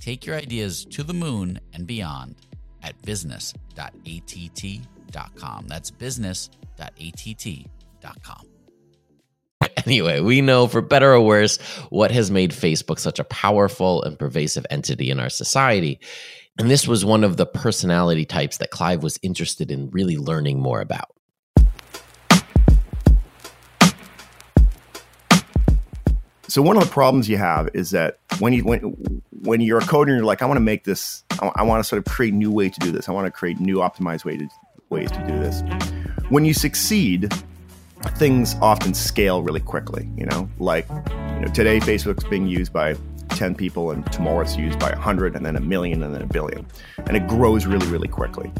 Take 0.00 0.26
your 0.26 0.36
ideas 0.36 0.84
to 0.86 1.02
the 1.02 1.14
moon 1.14 1.60
and 1.72 1.86
beyond 1.86 2.36
at 2.82 3.00
business.att.com. 3.02 5.66
That's 5.68 5.90
business.att.com. 5.90 8.46
Anyway, 9.86 10.20
we 10.20 10.40
know 10.40 10.66
for 10.66 10.80
better 10.80 11.12
or 11.12 11.20
worse 11.20 11.58
what 11.90 12.10
has 12.10 12.30
made 12.30 12.50
Facebook 12.50 12.98
such 12.98 13.20
a 13.20 13.24
powerful 13.24 14.02
and 14.02 14.18
pervasive 14.18 14.66
entity 14.68 15.10
in 15.10 15.20
our 15.20 15.28
society. 15.28 16.00
And 16.58 16.70
this 16.70 16.88
was 16.88 17.04
one 17.04 17.22
of 17.22 17.36
the 17.36 17.44
personality 17.44 18.24
types 18.24 18.56
that 18.58 18.70
Clive 18.70 19.02
was 19.02 19.18
interested 19.22 19.70
in 19.70 19.90
really 19.90 20.16
learning 20.16 20.58
more 20.60 20.80
about. 20.80 21.12
So 26.48 26.62
one 26.62 26.78
of 26.78 26.84
the 26.84 26.90
problems 26.90 27.28
you 27.28 27.36
have 27.36 27.68
is 27.74 27.90
that 27.90 28.18
when 28.38 28.54
you 28.54 28.64
when 28.64 28.80
when 29.42 29.60
you're 29.60 29.78
a 29.78 29.82
coder 29.82 30.08
and 30.08 30.16
you're 30.16 30.24
like, 30.24 30.40
I 30.40 30.46
want 30.46 30.56
to 30.56 30.62
make 30.62 30.84
this, 30.84 31.22
I, 31.42 31.50
I 31.56 31.62
want 31.64 31.80
to 31.80 31.84
sort 31.84 31.98
of 31.98 32.10
create 32.10 32.32
new 32.32 32.50
way 32.50 32.70
to 32.70 32.80
do 32.80 32.90
this. 32.90 33.10
I 33.10 33.12
want 33.12 33.26
to 33.26 33.30
create 33.30 33.60
new 33.60 33.76
optimized 33.76 34.24
way 34.24 34.38
to, 34.38 34.48
ways 34.88 35.10
to 35.10 35.18
do 35.26 35.38
this. 35.38 35.62
When 36.30 36.46
you 36.46 36.54
succeed, 36.54 37.34
things 38.16 38.54
often 38.62 38.94
scale 38.94 39.42
really 39.42 39.60
quickly. 39.60 40.08
You 40.16 40.24
know, 40.26 40.48
like 40.58 40.88
you 40.88 41.40
know 41.40 41.48
today 41.52 41.80
Facebook's 41.80 42.24
being 42.24 42.46
used 42.46 42.72
by 42.72 42.96
10 43.36 43.54
people 43.54 43.90
and 43.90 44.10
tomorrow 44.10 44.40
it's 44.40 44.56
used 44.56 44.78
by 44.78 44.90
100 44.90 45.36
and 45.36 45.44
then 45.44 45.56
a 45.56 45.60
million 45.60 46.02
and 46.02 46.14
then 46.14 46.22
a 46.22 46.26
billion. 46.26 46.66
And 47.06 47.16
it 47.16 47.26
grows 47.28 47.66
really 47.66 47.86
really 47.88 48.08
quickly. 48.08 48.50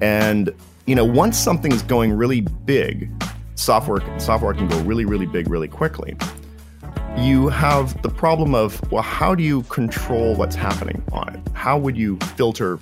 And 0.00 0.52
you 0.86 0.94
know 0.94 1.04
once 1.04 1.38
something's 1.38 1.82
going 1.82 2.12
really 2.12 2.40
big 2.40 3.10
software 3.54 4.02
software 4.20 4.52
can 4.52 4.68
go 4.68 4.78
really 4.80 5.04
really 5.04 5.26
big 5.26 5.48
really 5.48 5.68
quickly. 5.68 6.16
You 7.16 7.48
have 7.48 8.00
the 8.02 8.10
problem 8.10 8.54
of 8.54 8.80
well 8.92 9.02
how 9.02 9.34
do 9.34 9.42
you 9.42 9.62
control 9.64 10.34
what's 10.34 10.56
happening 10.56 11.02
on 11.12 11.34
it? 11.34 11.40
How 11.54 11.78
would 11.78 11.96
you 11.96 12.18
filter 12.36 12.78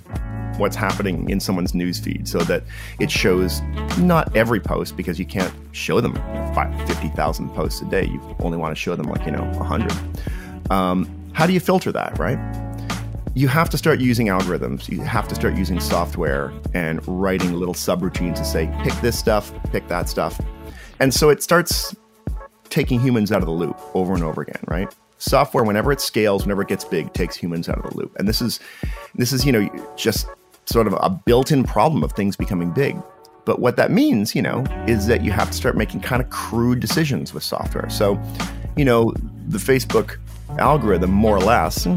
what's 0.57 0.75
happening 0.75 1.29
in 1.29 1.39
someone's 1.39 1.73
newsfeed 1.73 2.27
so 2.27 2.39
that 2.39 2.63
it 2.99 3.11
shows 3.11 3.61
not 3.99 4.33
every 4.35 4.59
post 4.59 4.95
because 4.95 5.19
you 5.19 5.25
can't 5.25 5.53
show 5.73 5.99
them 5.99 6.13
50,000 6.87 7.49
posts 7.49 7.81
a 7.81 7.85
day. 7.85 8.05
You 8.05 8.35
only 8.39 8.57
want 8.57 8.75
to 8.75 8.79
show 8.79 8.95
them 8.95 9.07
like 9.07 9.25
you 9.25 9.31
know 9.31 9.43
100 9.57 9.91
um, 10.71 11.24
how 11.35 11.45
do 11.45 11.53
you 11.53 11.59
filter 11.59 11.91
that 11.91 12.17
right 12.17 12.39
you 13.35 13.47
have 13.47 13.69
to 13.69 13.77
start 13.77 13.99
using 13.99 14.27
algorithms 14.27 14.89
you 14.89 15.01
have 15.01 15.27
to 15.27 15.35
start 15.35 15.55
using 15.55 15.79
software 15.79 16.51
and 16.73 17.05
writing 17.07 17.53
little 17.53 17.75
subroutines 17.75 18.35
to 18.35 18.45
say 18.45 18.73
pick 18.83 18.93
this 19.01 19.17
stuff 19.17 19.53
pick 19.71 19.87
that 19.87 20.09
stuff 20.09 20.39
and 20.99 21.13
so 21.13 21.29
it 21.29 21.43
starts 21.43 21.95
taking 22.69 22.99
humans 22.99 23.31
out 23.31 23.39
of 23.39 23.45
the 23.45 23.53
loop 23.53 23.79
over 23.95 24.13
and 24.13 24.23
over 24.23 24.41
again, 24.41 24.61
right? 24.67 24.93
Software, 25.17 25.63
whenever 25.63 25.91
it 25.91 26.01
scales, 26.01 26.43
whenever 26.43 26.61
it 26.61 26.67
gets 26.67 26.83
big, 26.83 27.13
takes 27.13 27.35
humans 27.35 27.69
out 27.69 27.77
of 27.77 27.89
the 27.89 27.97
loop. 27.97 28.15
And 28.17 28.27
this 28.27 28.41
is, 28.41 28.59
this 29.15 29.31
is, 29.31 29.45
you 29.45 29.51
know, 29.51 29.69
just 29.95 30.27
sort 30.65 30.87
of 30.87 30.93
a 30.99 31.09
built-in 31.09 31.63
problem 31.63 32.03
of 32.03 32.11
things 32.13 32.35
becoming 32.35 32.71
big. 32.71 32.97
But 33.45 33.59
what 33.59 33.77
that 33.77 33.91
means, 33.91 34.35
you 34.35 34.41
know, 34.41 34.65
is 34.87 35.07
that 35.07 35.23
you 35.23 35.31
have 35.31 35.51
to 35.51 35.53
start 35.53 35.77
making 35.77 36.01
kind 36.01 36.21
of 36.21 36.29
crude 36.31 36.79
decisions 36.79 37.33
with 37.33 37.43
software. 37.43 37.89
So, 37.89 38.21
you 38.75 38.83
know, 38.83 39.13
the 39.47 39.59
Facebook 39.59 40.17
algorithm, 40.59 41.11
more 41.11 41.37
or 41.37 41.41
less, 41.41 41.87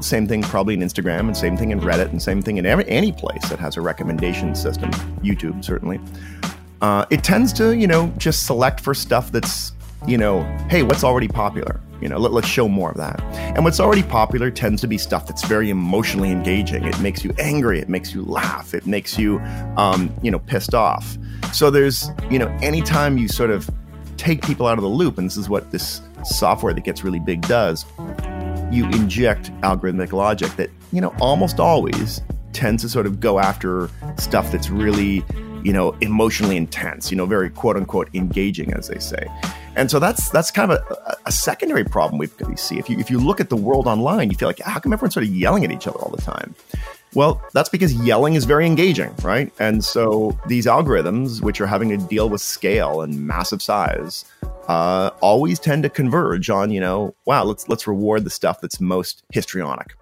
same 0.00 0.26
thing 0.26 0.42
probably 0.42 0.74
in 0.74 0.80
Instagram, 0.80 1.20
and 1.20 1.36
same 1.36 1.56
thing 1.56 1.70
in 1.70 1.80
Reddit, 1.80 2.10
and 2.10 2.20
same 2.20 2.42
thing 2.42 2.56
in 2.56 2.66
every, 2.66 2.88
any 2.88 3.12
place 3.12 3.48
that 3.48 3.58
has 3.58 3.76
a 3.76 3.80
recommendation 3.80 4.54
system, 4.54 4.90
YouTube 5.22 5.64
certainly. 5.64 6.00
Uh, 6.80 7.04
it 7.10 7.24
tends 7.24 7.52
to, 7.52 7.76
you 7.76 7.86
know, 7.86 8.12
just 8.18 8.46
select 8.46 8.80
for 8.80 8.94
stuff 8.94 9.32
that's 9.32 9.72
you 10.06 10.16
know, 10.16 10.42
hey, 10.70 10.82
what's 10.82 11.04
already 11.04 11.28
popular? 11.28 11.80
You 12.00 12.08
know, 12.08 12.18
let, 12.18 12.44
us 12.44 12.48
show 12.48 12.68
more 12.68 12.90
of 12.90 12.96
that. 12.98 13.20
And 13.56 13.64
what's 13.64 13.80
already 13.80 14.04
popular 14.04 14.50
tends 14.50 14.80
to 14.82 14.86
be 14.86 14.96
stuff 14.96 15.26
that's 15.26 15.44
very 15.44 15.70
emotionally 15.70 16.30
engaging. 16.30 16.84
It 16.84 16.98
makes 17.00 17.24
you 17.24 17.34
angry. 17.38 17.80
It 17.80 17.88
makes 17.88 18.14
you 18.14 18.24
laugh. 18.24 18.72
It 18.72 18.86
makes 18.86 19.18
you, 19.18 19.40
um, 19.76 20.14
you 20.22 20.30
know, 20.30 20.38
pissed 20.38 20.74
off. 20.74 21.18
So 21.52 21.70
there's, 21.70 22.10
you 22.30 22.38
know, 22.38 22.46
anytime 22.62 23.18
you 23.18 23.26
sort 23.26 23.50
of 23.50 23.68
take 24.28 24.42
people 24.42 24.66
out 24.66 24.76
of 24.76 24.82
the 24.82 24.90
loop, 24.90 25.16
and 25.16 25.26
this 25.26 25.38
is 25.38 25.48
what 25.48 25.70
this 25.70 26.02
software 26.22 26.74
that 26.74 26.84
gets 26.84 27.02
really 27.02 27.18
big 27.18 27.40
does, 27.42 27.86
you 28.70 28.84
inject 28.90 29.50
algorithmic 29.62 30.12
logic 30.12 30.54
that, 30.56 30.68
you 30.92 31.00
know, 31.00 31.14
almost 31.18 31.58
always 31.58 32.20
tends 32.52 32.82
to 32.82 32.90
sort 32.90 33.06
of 33.06 33.20
go 33.20 33.38
after 33.38 33.88
stuff 34.18 34.52
that's 34.52 34.68
really, 34.68 35.24
you 35.64 35.72
know, 35.72 35.92
emotionally 36.02 36.58
intense, 36.58 37.10
you 37.10 37.16
know, 37.16 37.24
very 37.24 37.48
quote 37.48 37.78
unquote 37.78 38.10
engaging, 38.12 38.70
as 38.74 38.88
they 38.88 38.98
say. 38.98 39.26
And 39.76 39.90
so 39.90 39.98
that's 39.98 40.28
that's 40.28 40.50
kind 40.50 40.72
of 40.72 40.78
a, 40.90 41.16
a 41.24 41.32
secondary 41.32 41.84
problem 41.84 42.18
we 42.18 42.56
see. 42.56 42.78
If 42.78 42.90
you 42.90 42.98
if 42.98 43.10
you 43.10 43.18
look 43.18 43.40
at 43.40 43.48
the 43.48 43.56
world 43.56 43.86
online, 43.86 44.30
you 44.30 44.36
feel 44.36 44.48
like 44.48 44.60
ah, 44.66 44.70
how 44.70 44.80
come 44.80 44.92
everyone's 44.92 45.14
sort 45.14 45.24
of 45.24 45.34
yelling 45.34 45.64
at 45.64 45.72
each 45.72 45.86
other 45.86 45.98
all 46.00 46.10
the 46.10 46.20
time? 46.20 46.54
Well, 47.14 47.42
that's 47.52 47.68
because 47.68 47.94
yelling 47.94 48.34
is 48.34 48.44
very 48.44 48.66
engaging, 48.66 49.14
right? 49.22 49.52
And 49.58 49.84
so 49.84 50.38
these 50.46 50.66
algorithms, 50.66 51.42
which 51.42 51.60
are 51.60 51.66
having 51.66 51.88
to 51.88 51.96
deal 51.96 52.28
with 52.28 52.40
scale 52.40 53.00
and 53.00 53.26
massive 53.26 53.62
size, 53.62 54.24
uh, 54.68 55.10
always 55.20 55.58
tend 55.58 55.82
to 55.84 55.90
converge 55.90 56.50
on, 56.50 56.70
you 56.70 56.80
know, 56.80 57.14
wow, 57.24 57.44
let's 57.44 57.68
let's 57.68 57.86
reward 57.86 58.24
the 58.24 58.30
stuff 58.30 58.60
that's 58.60 58.80
most 58.80 59.24
histrionic. 59.32 59.94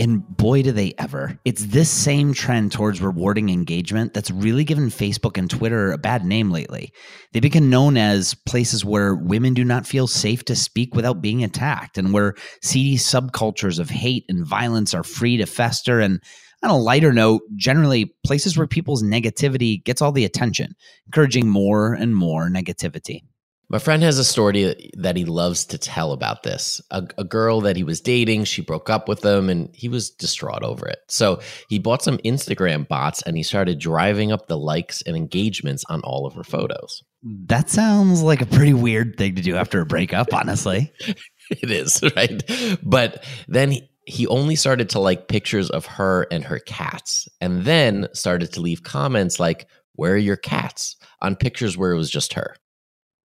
And 0.00 0.24
boy, 0.36 0.62
do 0.62 0.70
they 0.70 0.94
ever. 0.98 1.38
It's 1.44 1.66
this 1.66 1.90
same 1.90 2.32
trend 2.32 2.70
towards 2.70 3.00
rewarding 3.00 3.48
engagement 3.48 4.14
that's 4.14 4.30
really 4.30 4.62
given 4.62 4.90
Facebook 4.90 5.36
and 5.36 5.50
Twitter 5.50 5.90
a 5.90 5.98
bad 5.98 6.24
name 6.24 6.50
lately. 6.50 6.92
They 7.32 7.40
become 7.40 7.68
known 7.68 7.96
as 7.96 8.34
places 8.46 8.84
where 8.84 9.14
women 9.16 9.54
do 9.54 9.64
not 9.64 9.86
feel 9.86 10.06
safe 10.06 10.44
to 10.44 10.54
speak 10.54 10.94
without 10.94 11.20
being 11.20 11.42
attacked, 11.42 11.98
and 11.98 12.12
where 12.12 12.34
seedy 12.62 12.96
subcultures 12.96 13.80
of 13.80 13.90
hate 13.90 14.24
and 14.28 14.46
violence 14.46 14.94
are 14.94 15.02
free 15.02 15.36
to 15.38 15.46
fester. 15.46 15.98
And 15.98 16.20
on 16.62 16.70
a 16.70 16.78
lighter 16.78 17.12
note, 17.12 17.42
generally 17.56 18.14
places 18.24 18.56
where 18.56 18.66
people's 18.66 19.02
negativity 19.02 19.82
gets 19.82 20.02
all 20.02 20.12
the 20.12 20.24
attention, 20.24 20.74
encouraging 21.06 21.48
more 21.48 21.94
and 21.94 22.16
more 22.16 22.48
negativity. 22.48 23.22
My 23.70 23.78
friend 23.78 24.02
has 24.02 24.18
a 24.18 24.24
story 24.24 24.90
that 24.96 25.16
he 25.16 25.26
loves 25.26 25.66
to 25.66 25.76
tell 25.76 26.12
about 26.12 26.42
this. 26.42 26.80
A, 26.90 27.06
a, 27.18 27.24
girl 27.24 27.60
that 27.60 27.76
he 27.76 27.84
was 27.84 28.00
dating, 28.00 28.44
she 28.44 28.62
broke 28.62 28.88
up 28.88 29.08
with 29.08 29.22
him 29.22 29.50
and 29.50 29.68
he 29.74 29.90
was 29.90 30.08
distraught 30.08 30.62
over 30.62 30.88
it. 30.88 31.00
So 31.08 31.40
he 31.68 31.78
bought 31.78 32.00
some 32.00 32.16
Instagram 32.18 32.88
bots 32.88 33.20
and 33.22 33.36
he 33.36 33.42
started 33.42 33.78
driving 33.78 34.32
up 34.32 34.46
the 34.46 34.56
likes 34.56 35.02
and 35.02 35.14
engagements 35.14 35.84
on 35.90 36.00
all 36.00 36.26
of 36.26 36.32
her 36.32 36.44
photos. 36.44 37.02
That 37.22 37.68
sounds 37.68 38.22
like 38.22 38.40
a 38.40 38.46
pretty 38.46 38.72
weird 38.72 39.16
thing 39.18 39.34
to 39.34 39.42
do 39.42 39.56
after 39.56 39.82
a 39.82 39.86
breakup, 39.86 40.32
honestly. 40.32 40.90
it 41.50 41.70
is, 41.70 42.02
right? 42.16 42.42
But 42.82 43.22
then 43.48 43.72
he, 43.72 43.90
he 44.08 44.26
only 44.26 44.56
started 44.56 44.88
to 44.90 44.98
like 45.00 45.28
pictures 45.28 45.70
of 45.70 45.86
her 45.86 46.26
and 46.30 46.44
her 46.44 46.58
cats 46.58 47.28
and 47.40 47.64
then 47.64 48.08
started 48.12 48.52
to 48.54 48.60
leave 48.60 48.82
comments 48.82 49.38
like, 49.38 49.66
Where 49.94 50.14
are 50.14 50.16
your 50.16 50.36
cats? 50.36 50.96
on 51.20 51.36
pictures 51.36 51.76
where 51.76 51.92
it 51.92 51.96
was 51.96 52.10
just 52.10 52.34
her. 52.34 52.54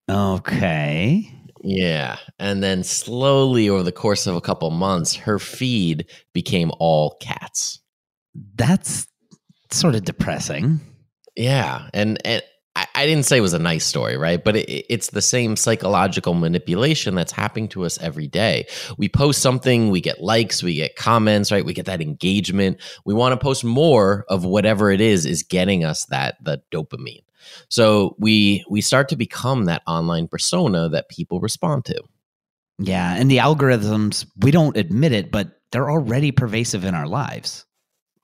Okay. 0.10 1.32
Yeah. 1.64 2.18
And 2.40 2.62
then 2.62 2.84
slowly 2.84 3.70
over 3.70 3.84
the 3.84 3.92
course 3.92 4.28
of 4.28 4.36
a 4.36 4.42
couple 4.42 4.70
months, 4.72 5.16
her 5.16 5.40
feed 5.40 6.10
became 6.34 6.72
all 6.80 7.16
cats. 7.22 7.80
That's 8.56 9.08
sort 9.72 9.96
of 9.96 10.04
depressing. 10.04 10.82
Yeah. 11.36 11.88
And, 11.94 12.20
and 12.26 12.42
I, 12.76 12.88
I 12.96 13.06
didn't 13.06 13.26
say 13.26 13.38
it 13.38 13.42
was 13.42 13.54
a 13.54 13.60
nice 13.60 13.86
story, 13.86 14.18
right? 14.18 14.44
But 14.44 14.56
it, 14.56 14.86
it's 14.90 15.12
the 15.12 15.22
same 15.22 15.56
psychological 15.56 16.34
manipulation 16.34 17.16
that's 17.16 17.32
happening 17.32 17.68
to 17.70 17.86
us 17.86 18.00
every 18.00 18.28
day. 18.28 18.68
We 18.98 19.10
post 19.10 19.42
something, 19.42 19.90
we 19.90 20.02
get 20.02 20.22
likes, 20.22 20.64
we 20.64 20.76
get 20.76 20.96
comments, 20.96 21.52
right? 21.52 21.66
We 21.66 21.74
get 21.74 21.86
that 21.86 22.02
engagement. 22.02 22.80
We 23.06 23.14
want 23.14 23.34
to 23.34 23.44
post 23.44 23.64
more 23.64 24.26
of 24.30 24.46
whatever 24.46 24.92
it 24.92 25.02
is, 25.02 25.26
is 25.26 25.44
getting 25.44 25.84
us 25.84 26.06
that, 26.06 26.44
the 26.44 26.62
dopamine. 26.72 27.24
So 27.70 28.16
we 28.20 28.64
we 28.70 28.82
start 28.82 29.10
to 29.10 29.16
become 29.16 29.66
that 29.66 29.84
online 29.86 30.28
persona 30.28 30.90
that 30.90 31.10
people 31.10 31.40
respond 31.42 31.86
to. 31.86 32.02
Yeah, 32.80 33.16
and 33.16 33.30
the 33.30 33.38
algorithms, 33.38 34.26
we 34.38 34.52
don't 34.52 34.78
admit 34.78 35.12
it, 35.12 35.32
but 35.32 35.60
they're 35.72 35.92
already 35.92 36.32
pervasive 36.32 36.86
in 36.86 36.96
our 36.96 37.08
lives. 37.08 37.66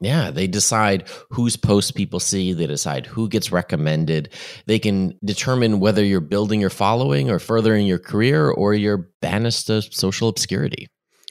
Yeah, 0.01 0.31
they 0.31 0.47
decide 0.47 1.09
whose 1.29 1.57
posts 1.57 1.91
people 1.91 2.21
see. 2.21 2.53
They 2.53 2.67
decide 2.67 3.05
who 3.05 3.27
gets 3.27 3.51
recommended. 3.51 4.33
They 4.65 4.79
can 4.79 5.17
determine 5.25 5.81
whether 5.81 6.03
you're 6.03 6.21
building 6.21 6.61
your 6.61 6.69
following 6.69 7.29
or 7.29 7.37
furthering 7.37 7.85
your 7.85 7.99
career 7.99 8.49
or 8.49 8.73
you're 8.73 9.09
banished 9.21 9.67
to 9.67 9.81
social 9.81 10.29
obscurity. 10.29 10.87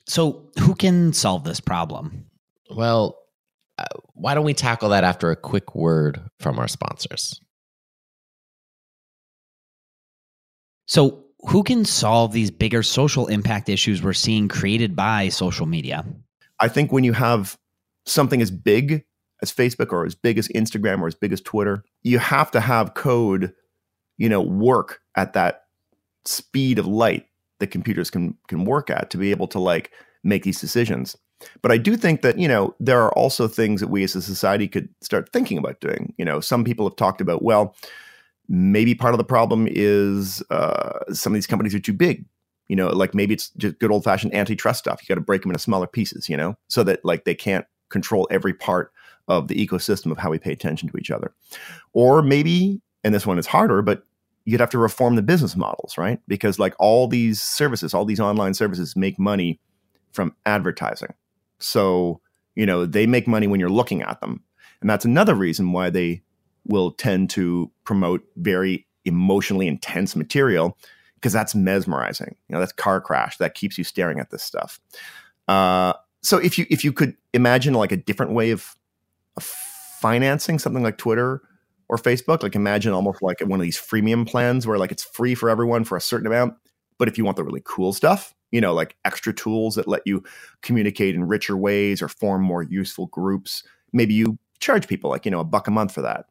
So, 0.06 0.50
who 0.58 0.74
can 0.74 1.12
solve 1.12 1.44
this 1.44 1.60
problem? 1.60 2.26
Well, 2.70 3.18
uh, 3.78 3.84
why 4.14 4.34
don't 4.34 4.44
we 4.44 4.54
tackle 4.54 4.90
that 4.90 5.04
after 5.04 5.30
a 5.30 5.36
quick 5.36 5.74
word 5.74 6.20
from 6.40 6.58
our 6.58 6.68
sponsors? 6.68 7.40
So, 10.86 11.24
who 11.48 11.62
can 11.62 11.84
solve 11.84 12.32
these 12.32 12.50
bigger 12.50 12.82
social 12.82 13.28
impact 13.28 13.68
issues 13.68 14.02
we're 14.02 14.12
seeing 14.12 14.48
created 14.48 14.96
by 14.96 15.28
social 15.28 15.66
media? 15.66 16.04
I 16.60 16.68
think 16.68 16.90
when 16.90 17.04
you 17.04 17.12
have 17.12 17.56
something 18.08 18.42
as 18.42 18.50
big 18.50 19.04
as 19.42 19.52
Facebook 19.52 19.92
or 19.92 20.04
as 20.04 20.14
big 20.14 20.38
as 20.38 20.48
Instagram 20.48 21.00
or 21.00 21.06
as 21.06 21.14
big 21.14 21.32
as 21.32 21.40
Twitter, 21.40 21.84
you 22.02 22.18
have 22.18 22.50
to 22.50 22.60
have 22.60 22.94
code, 22.94 23.52
you 24.16 24.28
know, 24.28 24.40
work 24.40 25.00
at 25.16 25.32
that 25.34 25.64
speed 26.24 26.78
of 26.78 26.86
light 26.86 27.26
that 27.60 27.68
computers 27.68 28.10
can 28.10 28.36
can 28.48 28.64
work 28.64 28.90
at 28.90 29.10
to 29.10 29.16
be 29.16 29.30
able 29.30 29.48
to 29.48 29.58
like 29.58 29.92
make 30.24 30.42
these 30.42 30.60
decisions. 30.60 31.16
But 31.62 31.70
I 31.70 31.78
do 31.78 31.96
think 31.96 32.22
that, 32.22 32.38
you 32.38 32.48
know, 32.48 32.74
there 32.80 33.00
are 33.00 33.12
also 33.12 33.46
things 33.46 33.80
that 33.80 33.88
we 33.88 34.02
as 34.02 34.16
a 34.16 34.22
society 34.22 34.66
could 34.66 34.88
start 35.02 35.30
thinking 35.32 35.56
about 35.56 35.80
doing. 35.80 36.12
You 36.18 36.24
know, 36.24 36.40
some 36.40 36.64
people 36.64 36.88
have 36.88 36.96
talked 36.96 37.20
about, 37.20 37.42
well, 37.42 37.76
maybe 38.48 38.94
part 38.94 39.14
of 39.14 39.18
the 39.18 39.24
problem 39.24 39.68
is 39.70 40.42
uh, 40.50 40.98
some 41.12 41.32
of 41.32 41.34
these 41.34 41.46
companies 41.46 41.74
are 41.74 41.80
too 41.80 41.92
big. 41.92 42.24
You 42.66 42.76
know, 42.76 42.88
like 42.88 43.14
maybe 43.14 43.34
it's 43.34 43.50
just 43.50 43.78
good 43.78 43.90
old 43.90 44.04
fashioned 44.04 44.34
antitrust 44.34 44.80
stuff. 44.80 45.00
You 45.00 45.08
got 45.08 45.14
to 45.14 45.24
break 45.24 45.42
them 45.42 45.50
into 45.50 45.60
smaller 45.60 45.86
pieces, 45.86 46.28
you 46.28 46.36
know, 46.36 46.56
so 46.68 46.82
that 46.82 47.04
like 47.04 47.24
they 47.24 47.34
can't 47.34 47.66
control 47.88 48.28
every 48.30 48.54
part 48.54 48.92
of 49.28 49.48
the 49.48 49.66
ecosystem 49.66 50.10
of 50.10 50.18
how 50.18 50.30
we 50.30 50.38
pay 50.38 50.52
attention 50.52 50.88
to 50.88 50.96
each 50.96 51.10
other. 51.10 51.32
Or 51.92 52.22
maybe, 52.22 52.80
and 53.04 53.14
this 53.14 53.26
one 53.26 53.38
is 53.38 53.46
harder, 53.46 53.82
but 53.82 54.04
you'd 54.44 54.60
have 54.60 54.70
to 54.70 54.78
reform 54.78 55.16
the 55.16 55.22
business 55.22 55.56
models, 55.56 55.98
right? 55.98 56.20
Because 56.26 56.58
like 56.58 56.74
all 56.78 57.06
these 57.06 57.40
services, 57.40 57.92
all 57.92 58.06
these 58.06 58.20
online 58.20 58.54
services 58.54 58.96
make 58.96 59.18
money 59.18 59.60
from 60.12 60.34
advertising. 60.46 61.12
So, 61.58 62.20
you 62.54 62.64
know, 62.64 62.86
they 62.86 63.06
make 63.06 63.28
money 63.28 63.46
when 63.46 63.60
you're 63.60 63.68
looking 63.68 64.02
at 64.02 64.20
them. 64.20 64.42
And 64.80 64.88
that's 64.88 65.04
another 65.04 65.34
reason 65.34 65.72
why 65.72 65.90
they 65.90 66.22
will 66.64 66.92
tend 66.92 67.30
to 67.30 67.70
promote 67.84 68.22
very 68.36 68.86
emotionally 69.04 69.66
intense 69.66 70.16
material 70.16 70.78
because 71.14 71.32
that's 71.32 71.54
mesmerizing. 71.54 72.36
You 72.48 72.54
know, 72.54 72.60
that's 72.60 72.72
car 72.72 73.00
crash 73.00 73.36
that 73.38 73.54
keeps 73.54 73.76
you 73.76 73.84
staring 73.84 74.20
at 74.20 74.30
this 74.30 74.42
stuff. 74.42 74.80
Uh, 75.46 75.94
so 76.22 76.38
if 76.38 76.58
you 76.58 76.66
if 76.70 76.84
you 76.84 76.92
could 76.92 77.16
imagine 77.32 77.74
like 77.74 77.92
a 77.92 77.96
different 77.96 78.32
way 78.32 78.50
of, 78.50 78.74
of 79.36 79.44
financing 79.44 80.58
something 80.58 80.82
like 80.82 80.98
Twitter 80.98 81.42
or 81.88 81.96
Facebook, 81.96 82.42
like 82.42 82.54
imagine 82.54 82.92
almost 82.92 83.22
like 83.22 83.40
one 83.40 83.60
of 83.60 83.64
these 83.64 83.78
freemium 83.78 84.28
plans 84.28 84.66
where 84.66 84.78
like 84.78 84.92
it's 84.92 85.04
free 85.04 85.34
for 85.34 85.48
everyone 85.48 85.84
for 85.84 85.96
a 85.96 86.00
certain 86.00 86.26
amount, 86.26 86.54
but 86.98 87.08
if 87.08 87.16
you 87.16 87.24
want 87.24 87.36
the 87.36 87.44
really 87.44 87.62
cool 87.64 87.92
stuff, 87.92 88.34
you 88.50 88.60
know, 88.60 88.74
like 88.74 88.96
extra 89.04 89.32
tools 89.32 89.74
that 89.74 89.88
let 89.88 90.02
you 90.04 90.22
communicate 90.62 91.14
in 91.14 91.24
richer 91.24 91.56
ways 91.56 92.02
or 92.02 92.08
form 92.08 92.42
more 92.42 92.62
useful 92.62 93.06
groups, 93.06 93.62
maybe 93.92 94.14
you 94.14 94.38
charge 94.60 94.88
people 94.88 95.10
like, 95.10 95.24
you 95.24 95.30
know, 95.30 95.40
a 95.40 95.44
buck 95.44 95.68
a 95.68 95.70
month 95.70 95.92
for 95.92 96.02
that. 96.02 96.26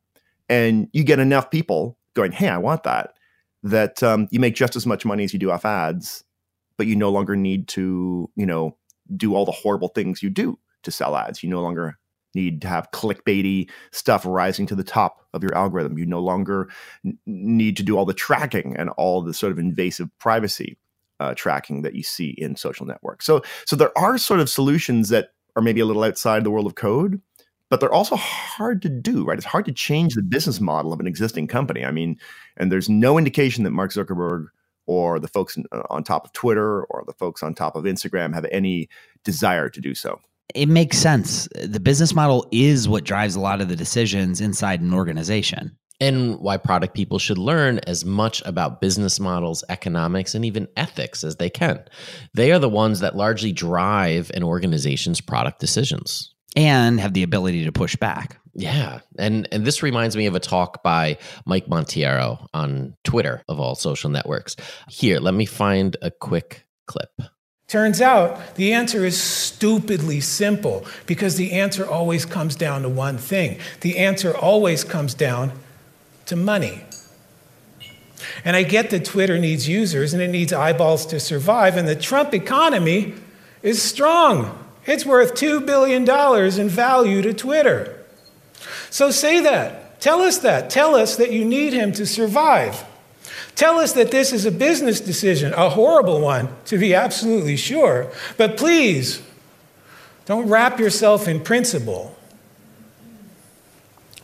And 0.49 0.87
you 0.93 1.03
get 1.03 1.19
enough 1.19 1.51
people 1.51 1.97
going, 2.13 2.31
hey, 2.31 2.49
I 2.49 2.57
want 2.57 2.83
that, 2.83 3.13
that 3.63 4.01
um, 4.03 4.27
you 4.31 4.39
make 4.39 4.55
just 4.55 4.75
as 4.75 4.85
much 4.85 5.05
money 5.05 5.23
as 5.23 5.33
you 5.33 5.39
do 5.39 5.51
off 5.51 5.65
ads, 5.65 6.23
but 6.77 6.87
you 6.87 6.95
no 6.95 7.09
longer 7.09 7.35
need 7.35 7.67
to, 7.69 8.29
you 8.35 8.45
know, 8.45 8.77
do 9.15 9.35
all 9.35 9.45
the 9.45 9.51
horrible 9.51 9.89
things 9.89 10.21
you 10.21 10.29
do 10.29 10.59
to 10.83 10.91
sell 10.91 11.15
ads. 11.15 11.43
You 11.43 11.49
no 11.49 11.61
longer 11.61 11.97
need 12.35 12.61
to 12.61 12.67
have 12.67 12.91
clickbaity 12.91 13.69
stuff 13.91 14.25
rising 14.25 14.65
to 14.67 14.75
the 14.75 14.83
top 14.83 15.25
of 15.33 15.43
your 15.43 15.55
algorithm. 15.55 15.97
You 15.97 16.05
no 16.05 16.19
longer 16.19 16.69
n- 17.05 17.17
need 17.25 17.77
to 17.77 17.83
do 17.83 17.97
all 17.97 18.05
the 18.05 18.13
tracking 18.13 18.75
and 18.77 18.89
all 18.91 19.21
the 19.21 19.33
sort 19.33 19.51
of 19.51 19.59
invasive 19.59 20.09
privacy 20.19 20.77
uh, 21.19 21.33
tracking 21.33 21.81
that 21.81 21.95
you 21.95 22.03
see 22.03 22.35
in 22.37 22.55
social 22.55 22.85
networks. 22.85 23.25
So, 23.25 23.41
so 23.65 23.75
there 23.75 23.97
are 23.97 24.17
sort 24.17 24.39
of 24.39 24.49
solutions 24.49 25.09
that 25.09 25.29
are 25.55 25.61
maybe 25.61 25.81
a 25.81 25.85
little 25.85 26.03
outside 26.03 26.43
the 26.43 26.51
world 26.51 26.67
of 26.67 26.75
code, 26.75 27.19
but 27.69 27.79
they're 27.79 27.91
also 27.91 28.15
hard 28.15 28.81
to 28.83 28.89
do. 28.89 29.25
Right? 29.25 29.37
It's 29.37 29.45
hard 29.45 29.65
to 29.65 29.71
change 29.71 30.13
the 30.13 30.21
business 30.21 30.61
model 30.61 30.93
of 30.93 30.99
an 30.99 31.07
existing 31.07 31.47
company. 31.47 31.83
I 31.83 31.91
mean, 31.91 32.19
and 32.55 32.71
there's 32.71 32.89
no 32.89 33.17
indication 33.17 33.63
that 33.63 33.71
Mark 33.71 33.91
Zuckerberg 33.91 34.47
or 34.87 35.19
the 35.19 35.27
folks 35.27 35.57
uh, 35.71 35.83
on 35.89 36.03
top 36.03 36.25
of 36.25 36.33
Twitter 36.33 36.83
or 36.85 37.03
the 37.05 37.13
folks 37.13 37.43
on 37.43 37.53
top 37.53 37.75
of 37.75 37.83
Instagram 37.83 38.33
have 38.33 38.45
any 38.51 38.89
desire 39.23 39.69
to 39.69 39.81
do 39.81 39.93
so. 39.93 40.19
It 40.55 40.69
makes 40.69 40.97
sense. 40.97 41.47
The 41.61 41.79
business 41.79 42.15
model 42.15 42.47
is 42.51 42.87
what 42.87 43.03
drives 43.03 43.35
a 43.35 43.39
lot 43.39 43.61
of 43.61 43.67
the 43.67 43.75
decisions 43.75 44.41
inside 44.41 44.81
an 44.81 44.93
organization 44.93 45.77
and 45.99 46.39
why 46.39 46.57
product 46.57 46.93
people 46.93 47.19
should 47.19 47.37
learn 47.37 47.79
as 47.79 48.05
much 48.05 48.41
about 48.45 48.81
business 48.81 49.19
models, 49.19 49.63
economics, 49.69 50.35
and 50.35 50.45
even 50.45 50.67
ethics 50.77 51.23
as 51.23 51.37
they 51.37 51.49
can. 51.49 51.83
They 52.33 52.51
are 52.51 52.59
the 52.59 52.69
ones 52.69 52.99
that 52.99 53.15
largely 53.15 53.51
drive 53.51 54.31
an 54.33 54.43
organization's 54.43 55.21
product 55.21 55.59
decisions 55.59 56.33
and 56.55 56.99
have 56.99 57.13
the 57.13 57.23
ability 57.23 57.65
to 57.65 57.71
push 57.71 57.95
back. 57.95 58.39
Yeah. 58.57 59.01
And 59.19 59.47
and 59.51 59.65
this 59.65 59.83
reminds 59.83 60.17
me 60.17 60.25
of 60.25 60.33
a 60.33 60.39
talk 60.39 60.81
by 60.81 61.19
Mike 61.45 61.67
Monteiro 61.67 62.47
on 62.55 62.95
Twitter 63.03 63.43
of 63.47 63.59
all 63.59 63.75
social 63.75 64.09
networks. 64.09 64.55
Here, 64.89 65.19
let 65.19 65.35
me 65.35 65.45
find 65.45 65.95
a 66.01 66.09
quick 66.09 66.65
clip. 66.87 67.11
Turns 67.67 68.01
out 68.01 68.55
the 68.55 68.73
answer 68.73 69.05
is 69.05 69.21
stupidly 69.21 70.21
simple 70.21 70.85
because 71.05 71.35
the 71.35 71.51
answer 71.51 71.87
always 71.87 72.25
comes 72.25 72.55
down 72.55 72.81
to 72.81 72.89
one 72.89 73.19
thing. 73.19 73.59
The 73.81 73.99
answer 73.99 74.35
always 74.35 74.83
comes 74.83 75.13
down 75.13 75.51
to 76.25 76.35
money. 76.35 76.81
And 78.43 78.55
I 78.55 78.63
get 78.63 78.89
that 78.89 79.05
Twitter 79.05 79.37
needs 79.37 79.69
users 79.69 80.13
and 80.13 80.21
it 80.23 80.29
needs 80.29 80.51
eyeballs 80.51 81.05
to 81.07 81.19
survive, 81.19 81.77
and 81.77 81.87
the 81.87 81.95
Trump 81.95 82.33
economy 82.33 83.13
is 83.61 83.83
strong. 83.83 84.65
It's 84.87 85.05
worth 85.05 85.35
$2 85.35 85.63
billion 85.63 86.09
in 86.59 86.69
value 86.69 87.21
to 87.21 87.33
Twitter. 87.33 87.96
So 88.89 89.11
say 89.11 89.41
that. 89.41 89.99
Tell 89.99 90.21
us 90.21 90.39
that. 90.39 90.69
Tell 90.69 90.95
us 90.95 91.15
that 91.15 91.31
you 91.31 91.43
need 91.43 91.73
him 91.73 91.91
to 91.93 92.05
survive. 92.05 92.85
Tell 93.55 93.79
us 93.79 93.93
that 93.93 94.11
this 94.11 94.31
is 94.31 94.45
a 94.45 94.51
business 94.51 95.01
decision, 95.01 95.53
a 95.53 95.69
horrible 95.69 96.21
one, 96.21 96.49
to 96.65 96.77
be 96.77 96.93
absolutely 96.93 97.57
sure. 97.57 98.11
But 98.37 98.55
please, 98.57 99.21
don't 100.25 100.47
wrap 100.47 100.79
yourself 100.79 101.27
in 101.27 101.39
principle. 101.39 102.15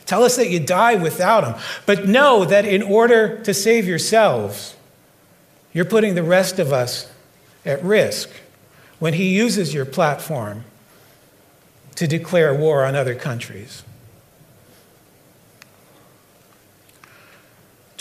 Tell 0.05 0.23
us 0.23 0.35
that 0.35 0.49
you 0.49 0.59
die 0.59 0.95
without 0.95 1.43
him. 1.43 1.55
But 1.85 2.07
know 2.07 2.45
that 2.45 2.65
in 2.65 2.83
order 2.83 3.41
to 3.43 3.53
save 3.53 3.87
yourselves, 3.87 4.75
you're 5.73 5.85
putting 5.85 6.13
the 6.13 6.23
rest 6.23 6.59
of 6.59 6.71
us 6.71 7.09
at 7.65 7.83
risk 7.83 8.29
when 8.99 9.15
he 9.15 9.35
uses 9.35 9.73
your 9.73 9.85
platform 9.85 10.65
to 11.95 12.07
declare 12.07 12.53
war 12.53 12.85
on 12.85 12.95
other 12.95 13.15
countries. 13.15 13.83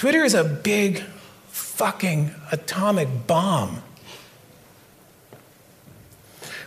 Twitter 0.03 0.25
is 0.25 0.35
a 0.35 0.43
big 0.43 0.99
fucking 1.47 2.35
atomic 2.51 3.29
bomb. 3.29 3.85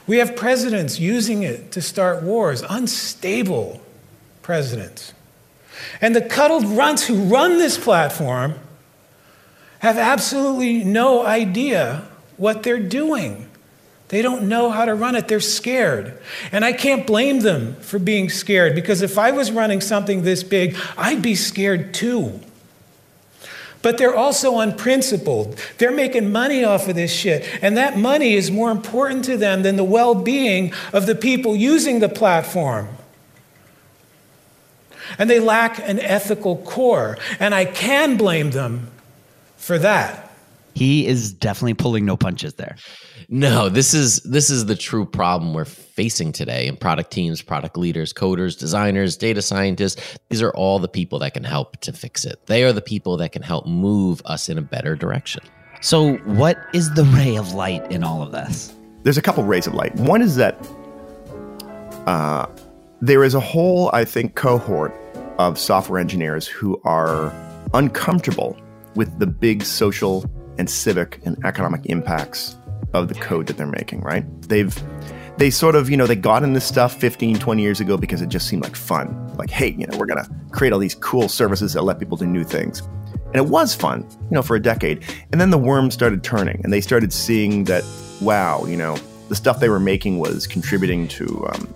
We 0.08 0.20
have 0.20 0.38
presidents 0.38 1.02
using 1.02 1.44
it 1.44 1.74
to 1.74 1.82
start 1.82 2.24
wars, 2.24 2.64
unstable 2.70 3.82
presidents. 4.42 5.12
And 6.00 6.16
the 6.16 6.22
cuddled 6.22 6.64
runts 6.64 7.06
who 7.08 7.26
run 7.26 7.58
this 7.58 7.78
platform 7.78 8.54
have 9.80 9.98
absolutely 9.98 10.86
no 10.86 11.26
idea 11.26 12.08
what 12.38 12.64
they're 12.64 12.80
doing. 12.80 13.50
They 14.08 14.22
don't 14.22 14.48
know 14.48 14.70
how 14.70 14.86
to 14.86 14.96
run 14.96 15.18
it. 15.18 15.28
They're 15.28 15.42
scared. 15.42 16.18
And 16.54 16.64
I 16.64 16.72
can't 16.72 17.06
blame 17.06 17.42
them 17.42 17.76
for 17.82 18.00
being 18.00 18.30
scared 18.30 18.76
because 18.76 19.02
if 19.02 19.18
I 19.18 19.32
was 19.32 19.52
running 19.52 19.82
something 19.82 20.22
this 20.22 20.42
big, 20.42 20.78
I'd 20.98 21.22
be 21.22 21.36
scared 21.36 21.94
too. 21.94 22.40
But 23.86 24.00
they're 24.00 24.16
also 24.16 24.62
unprincipled. 24.62 25.60
They're 25.78 25.92
making 25.92 26.32
money 26.32 26.64
off 26.64 26.88
of 26.88 26.96
this 26.96 27.14
shit. 27.14 27.48
And 27.62 27.78
that 27.78 28.00
money 28.00 28.34
is 28.34 28.50
more 28.50 28.72
important 28.72 29.26
to 29.26 29.38
them 29.38 29.62
than 29.62 29.76
the 29.76 29.84
well 29.84 30.16
being 30.16 30.74
of 30.92 31.06
the 31.06 31.14
people 31.14 31.56
using 31.56 32.00
the 32.00 32.10
platform 32.10 32.88
and 35.20 35.30
they 35.30 35.40
lack 35.40 35.80
an 35.88 36.00
ethical 36.00 36.58
core. 36.58 37.16
And 37.40 37.54
I 37.54 37.66
can 37.66 38.18
blame 38.18 38.50
them 38.50 38.92
for 39.56 39.78
that. 39.78 40.25
He 40.76 41.08
is 41.08 41.34
definitely 41.34 41.74
pulling 41.74 42.06
no 42.06 42.18
punches 42.18 42.56
there. 42.56 42.76
No, 43.30 43.70
this 43.70 43.94
is 43.94 44.22
this 44.24 44.50
is 44.50 44.66
the 44.66 44.76
true 44.76 45.06
problem 45.06 45.54
we're 45.54 45.64
facing 45.66 46.34
today 46.34 46.68
in 46.68 46.76
product 46.76 47.12
teams, 47.12 47.42
product 47.42 47.78
leaders, 47.78 48.12
coders, 48.14 48.60
designers, 48.60 49.16
data 49.16 49.42
scientists. 49.42 50.20
These 50.30 50.42
are 50.42 50.52
all 50.52 50.80
the 50.80 50.90
people 50.90 51.18
that 51.20 51.34
can 51.34 51.46
help 51.46 51.78
to 51.82 51.94
fix 51.94 52.26
it. 52.26 52.46
They 52.48 52.66
are 52.66 52.74
the 52.74 52.82
people 52.82 53.16
that 53.18 53.32
can 53.32 53.42
help 53.42 53.66
move 53.66 54.22
us 54.26 54.50
in 54.50 54.58
a 54.58 54.62
better 54.62 54.96
direction. 54.96 55.44
So, 55.80 56.18
what 56.18 56.58
is 56.74 56.94
the 56.94 57.06
ray 57.06 57.38
of 57.38 57.54
light 57.54 57.90
in 57.90 58.04
all 58.04 58.22
of 58.22 58.34
this? 58.34 58.76
There's 59.04 59.18
a 59.18 59.22
couple 59.22 59.44
rays 59.46 59.68
of 59.68 59.74
light. 59.74 59.96
One 59.96 60.22
is 60.22 60.36
that 60.36 60.58
uh, 62.06 62.48
there 63.02 63.24
is 63.24 63.34
a 63.34 63.40
whole, 63.40 63.90
I 63.94 64.04
think, 64.04 64.36
cohort 64.36 64.94
of 65.38 65.58
software 65.58 66.00
engineers 66.00 66.48
who 66.48 66.82
are 66.84 67.34
uncomfortable 67.74 68.58
with 68.96 69.20
the 69.20 69.28
big 69.28 69.64
social 69.64 70.30
and 70.58 70.70
civic 70.70 71.20
and 71.26 71.44
economic 71.46 71.86
impacts 71.86 72.58
of 72.94 73.08
the 73.08 73.16
code 73.16 73.48
that 73.48 73.58
they're 73.58 73.68
making, 73.68 74.02
right? 74.02 74.26
They've 74.44 74.74
they 75.38 75.50
sort 75.50 75.76
of, 75.76 75.90
you 75.90 75.98
know, 75.98 76.08
they 76.08 76.16
got 76.16 76.44
in 76.44 76.54
this 76.54 76.66
stuff 76.66 76.96
15, 76.96 77.40
20 77.40 77.62
years 77.62 77.82
ago 77.82 77.98
because 77.98 78.22
it 78.22 78.30
just 78.30 78.48
seemed 78.48 78.64
like 78.64 78.76
fun. 78.76 79.36
Like, 79.36 79.50
hey, 79.50 79.76
you 79.78 79.86
know, 79.86 79.98
we're 79.98 80.06
going 80.06 80.24
to 80.24 80.32
create 80.52 80.72
all 80.72 80.80
these 80.80 80.96
cool 80.96 81.28
services 81.28 81.74
that 81.74 81.84
let 81.84 82.00
people 82.00 82.18
do 82.18 82.26
new 82.26 82.46
things. 82.46 82.82
And 83.28 83.36
it 83.36 83.48
was 83.48 83.76
fun, 83.76 84.08
you 84.10 84.32
know, 84.32 84.42
for 84.42 84.56
a 84.56 84.62
decade. 84.62 85.04
And 85.32 85.42
then 85.42 85.50
the 85.50 85.58
worm 85.58 85.92
started 85.92 86.24
turning 86.24 86.62
and 86.64 86.72
they 86.72 86.80
started 86.80 87.12
seeing 87.12 87.66
that, 87.66 87.84
wow, 88.22 88.64
you 88.66 88.78
know, 88.78 88.96
the 89.28 89.36
stuff 89.36 89.60
they 89.60 89.68
were 89.68 89.80
making 89.80 90.20
was 90.20 90.48
contributing 90.48 91.08
to, 91.10 91.48
um, 91.54 91.74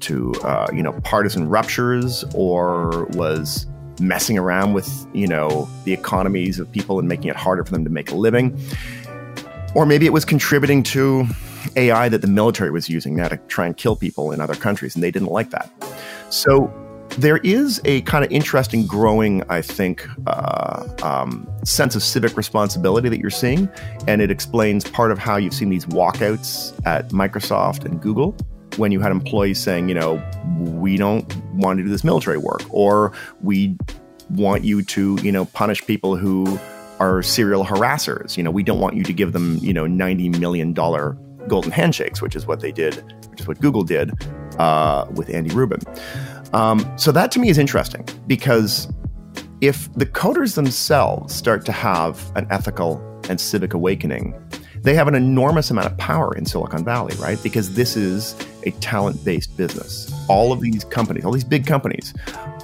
to 0.00 0.32
uh, 0.44 0.68
you 0.72 0.82
know, 0.82 0.92
partisan 1.02 1.48
ruptures 1.48 2.24
or 2.34 3.06
was 3.06 3.66
messing 4.00 4.38
around 4.38 4.72
with, 4.72 5.06
you 5.12 5.26
know, 5.26 5.68
the 5.84 5.92
economies 5.92 6.58
of 6.58 6.70
people 6.70 6.98
and 6.98 7.08
making 7.08 7.28
it 7.28 7.36
harder 7.36 7.64
for 7.64 7.72
them 7.72 7.84
to 7.84 7.90
make 7.90 8.10
a 8.10 8.14
living. 8.14 8.58
Or 9.74 9.86
maybe 9.86 10.06
it 10.06 10.12
was 10.12 10.24
contributing 10.24 10.82
to 10.84 11.26
AI 11.76 12.08
that 12.08 12.22
the 12.22 12.28
military 12.28 12.70
was 12.70 12.88
using 12.88 13.16
now 13.16 13.28
to 13.28 13.36
try 13.48 13.66
and 13.66 13.76
kill 13.76 13.96
people 13.96 14.32
in 14.32 14.40
other 14.40 14.54
countries, 14.54 14.94
and 14.94 15.02
they 15.02 15.10
didn't 15.10 15.28
like 15.28 15.50
that. 15.50 15.70
So 16.30 16.72
there 17.18 17.38
is 17.38 17.80
a 17.84 18.02
kind 18.02 18.24
of 18.24 18.30
interesting, 18.30 18.86
growing, 18.86 19.42
I 19.48 19.62
think, 19.62 20.06
uh, 20.26 20.86
um, 21.02 21.48
sense 21.64 21.94
of 21.94 22.02
civic 22.02 22.36
responsibility 22.36 23.08
that 23.08 23.20
you're 23.20 23.30
seeing, 23.30 23.68
and 24.06 24.20
it 24.20 24.30
explains 24.30 24.84
part 24.84 25.10
of 25.10 25.18
how 25.18 25.36
you've 25.36 25.54
seen 25.54 25.70
these 25.70 25.86
walkouts 25.86 26.78
at 26.86 27.10
Microsoft 27.10 27.84
and 27.84 28.00
Google 28.00 28.36
when 28.76 28.92
you 28.92 29.00
had 29.00 29.12
employees 29.12 29.58
saying, 29.58 29.88
you 29.88 29.94
know, 29.94 30.22
we 30.58 30.96
don't 30.96 31.34
want 31.54 31.78
to 31.78 31.84
do 31.84 31.88
this 31.88 32.04
military 32.04 32.38
work, 32.38 32.62
or 32.70 33.12
we 33.40 33.76
want 34.30 34.64
you 34.64 34.82
to, 34.82 35.18
you 35.22 35.32
know, 35.32 35.44
punish 35.46 35.84
people 35.86 36.16
who 36.16 36.58
are 36.98 37.22
serial 37.22 37.64
harassers. 37.64 38.36
You 38.36 38.42
know, 38.42 38.50
we 38.50 38.62
don't 38.62 38.80
want 38.80 38.96
you 38.96 39.02
to 39.04 39.12
give 39.12 39.32
them, 39.32 39.58
you 39.58 39.72
know, 39.72 39.86
ninety 39.86 40.28
million 40.28 40.72
dollar 40.72 41.16
golden 41.48 41.70
handshakes, 41.70 42.20
which 42.20 42.34
is 42.34 42.46
what 42.46 42.60
they 42.60 42.72
did, 42.72 42.94
which 43.30 43.40
is 43.40 43.46
what 43.46 43.60
Google 43.60 43.84
did 43.84 44.10
uh, 44.58 45.06
with 45.14 45.30
Andy 45.30 45.54
Rubin. 45.54 45.80
Um, 46.52 46.90
so 46.96 47.12
that 47.12 47.30
to 47.32 47.38
me 47.38 47.48
is 47.48 47.58
interesting 47.58 48.06
because 48.26 48.88
if 49.60 49.92
the 49.94 50.06
coders 50.06 50.54
themselves 50.54 51.34
start 51.34 51.64
to 51.66 51.72
have 51.72 52.30
an 52.36 52.46
ethical 52.50 53.00
and 53.28 53.40
civic 53.40 53.74
awakening, 53.74 54.34
they 54.82 54.94
have 54.94 55.08
an 55.08 55.14
enormous 55.14 55.70
amount 55.70 55.86
of 55.86 55.96
power 55.98 56.36
in 56.36 56.46
Silicon 56.46 56.84
Valley, 56.84 57.14
right? 57.16 57.42
Because 57.42 57.74
this 57.74 57.96
is 57.96 58.34
a 58.66 58.72
talent 58.72 59.24
based 59.24 59.56
business. 59.56 60.12
All 60.28 60.52
of 60.52 60.60
these 60.60 60.84
companies, 60.84 61.24
all 61.24 61.32
these 61.32 61.44
big 61.44 61.66
companies, 61.66 62.12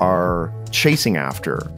are 0.00 0.52
chasing 0.70 1.16
after, 1.16 1.70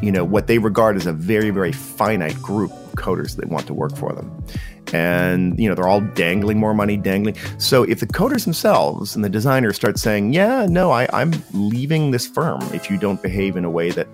you 0.00 0.10
know, 0.10 0.24
what 0.24 0.46
they 0.46 0.58
regard 0.58 0.96
as 0.96 1.06
a 1.06 1.12
very, 1.12 1.50
very 1.50 1.72
finite 1.72 2.36
group 2.36 2.70
of 2.72 2.92
coders 2.92 3.36
that 3.36 3.48
want 3.48 3.66
to 3.66 3.74
work 3.74 3.96
for 3.96 4.12
them 4.12 4.44
and 4.92 5.58
you 5.58 5.68
know 5.68 5.74
they're 5.74 5.88
all 5.88 6.00
dangling 6.00 6.58
more 6.58 6.74
money 6.74 6.96
dangling 6.96 7.36
so 7.58 7.82
if 7.84 8.00
the 8.00 8.06
coders 8.06 8.44
themselves 8.44 9.14
and 9.14 9.24
the 9.24 9.28
designers 9.28 9.76
start 9.76 9.98
saying 9.98 10.32
yeah 10.32 10.66
no 10.68 10.90
I, 10.90 11.08
i'm 11.12 11.32
leaving 11.52 12.10
this 12.10 12.26
firm 12.26 12.60
if 12.74 12.90
you 12.90 12.98
don't 12.98 13.22
behave 13.22 13.56
in 13.56 13.64
a 13.64 13.70
way 13.70 13.90
that 13.92 14.06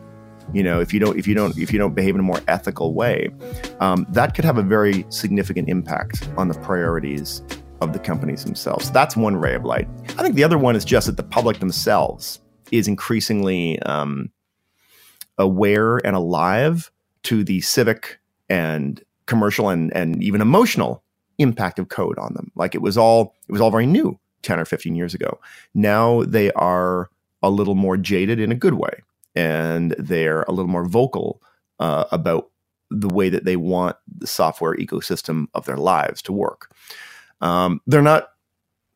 you 0.53 0.63
know 0.63 0.81
if 0.81 0.93
you 0.93 1.01
don't 1.01 1.19
if 1.19 1.27
you 1.27 1.35
don't 1.35 1.57
if 1.59 1.73
you 1.73 1.79
don't 1.79 1.95
behave 1.95 2.15
in 2.15 2.21
a 2.21 2.25
more 2.25 2.41
ethical 2.49 2.95
way 2.95 3.31
um, 3.81 4.07
that 4.11 4.35
could 4.35 4.45
have 4.45 4.59
a 4.59 4.63
very 4.63 5.05
significant 5.09 5.69
impact 5.69 6.29
on 6.37 6.49
the 6.49 6.55
priorities 6.61 7.43
of 7.81 7.93
the 7.93 7.99
companies 7.99 8.45
themselves 8.45 8.91
that's 8.91 9.17
one 9.17 9.37
ray 9.37 9.55
of 9.55 9.65
light 9.65 9.89
i 10.19 10.23
think 10.23 10.35
the 10.35 10.45
other 10.45 10.59
one 10.59 10.77
is 10.77 10.85
just 10.85 11.07
that 11.07 11.17
the 11.17 11.23
public 11.23 11.59
themselves 11.59 12.41
is 12.71 12.89
increasingly 12.89 13.81
um, 13.83 14.31
aware 15.39 15.99
and 15.99 16.15
alive 16.15 16.91
to 17.23 17.45
the 17.45 17.61
civic 17.61 18.19
and 18.49 19.03
commercial 19.27 19.69
and 19.69 19.95
and 19.95 20.23
even 20.23 20.41
emotional 20.41 21.03
impact 21.39 21.79
of 21.79 21.89
code 21.89 22.19
on 22.19 22.35
them. 22.35 22.51
Like 22.57 22.75
it 22.75 22.83
was 22.83 22.99
all 22.99 23.35
it 23.49 23.53
was 23.53 23.61
all 23.61 23.71
very 23.71 23.87
new 23.87 24.19
10 24.43 24.59
or 24.59 24.65
15 24.65 24.95
years 24.95 25.15
ago. 25.15 25.39
Now 25.75 26.23
they 26.25 26.51
are 26.53 27.11
a 27.43 27.51
little 27.51 27.75
more 27.75 27.97
jaded 27.97 28.41
in 28.41 28.51
a 28.51 28.57
good 28.57 28.75
way 28.75 29.03
and 29.35 29.95
they're 29.99 30.43
a 30.43 30.53
little 30.53 30.71
more 30.71 30.89
vocal 30.89 31.41
uh, 31.79 32.05
about 32.11 32.51
the 32.91 33.09
way 33.09 33.29
that 33.29 33.45
they 33.45 33.57
want 33.57 33.97
the 34.09 34.27
software 34.27 34.75
ecosystem 34.75 35.47
of 35.55 35.67
their 35.67 35.77
lives 35.77 36.23
to 36.23 36.33
work. 36.33 36.75
Um, 37.41 37.81
they're 37.87 38.03
not 38.03 38.29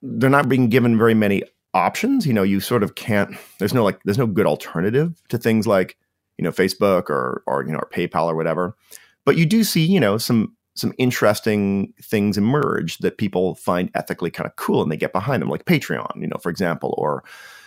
they're 0.02 0.30
not 0.30 0.48
being 0.48 0.68
given 0.68 0.98
very 0.98 1.14
many 1.14 1.42
options. 1.74 2.26
You 2.26 2.32
know, 2.32 2.42
you 2.42 2.60
sort 2.60 2.82
of 2.82 2.94
can't. 2.94 3.36
There's 3.58 3.74
no 3.74 3.84
like 3.84 4.00
there's 4.04 4.18
no 4.18 4.26
good 4.26 4.46
alternative 4.46 5.22
to 5.28 5.38
things 5.38 5.66
like 5.66 5.96
you 6.38 6.44
know 6.44 6.50
Facebook 6.50 7.08
or 7.08 7.42
or 7.46 7.64
you 7.64 7.72
know 7.72 7.78
or 7.78 7.88
PayPal 7.92 8.26
or 8.26 8.34
whatever. 8.34 8.76
But 9.24 9.36
you 9.36 9.46
do 9.46 9.64
see, 9.64 9.84
you 9.84 10.00
know, 10.00 10.18
some 10.18 10.56
some 10.74 10.94
interesting 10.98 11.92
things 12.00 12.38
emerge 12.38 12.98
that 12.98 13.18
people 13.18 13.54
find 13.56 13.90
ethically 13.94 14.30
kind 14.30 14.46
of 14.46 14.56
cool 14.56 14.82
and 14.82 14.90
they 14.90 14.96
get 14.96 15.12
behind 15.12 15.42
them, 15.42 15.50
like 15.50 15.66
Patreon, 15.66 16.20
you 16.20 16.26
know, 16.26 16.38
for 16.42 16.50
example, 16.50 16.94
or 16.96 17.22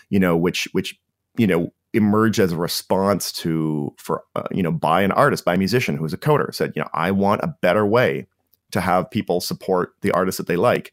you 0.10 0.20
know, 0.20 0.36
which 0.36 0.68
which 0.72 1.00
you 1.38 1.48
know 1.48 1.72
emerge 1.94 2.40
as 2.40 2.52
a 2.52 2.58
response 2.58 3.32
to 3.32 3.94
for 3.98 4.24
uh, 4.36 4.44
you 4.52 4.64
know 4.64 4.72
by 4.72 5.02
an 5.02 5.12
artist, 5.12 5.46
by 5.46 5.54
a 5.54 5.58
musician 5.58 5.96
who's 5.96 6.14
a 6.14 6.18
coder 6.18 6.54
said, 6.54 6.74
you 6.76 6.82
know, 6.82 6.90
I 6.94 7.12
want 7.12 7.42
a 7.44 7.56
better 7.62 7.86
way 7.86 8.28
to 8.71 8.82
have 8.82 9.10
people 9.12 9.41
support 9.41 9.93
the 10.01 10.12
artists 10.12 10.38
that 10.38 10.47
they 10.47 10.56
like 10.56 10.91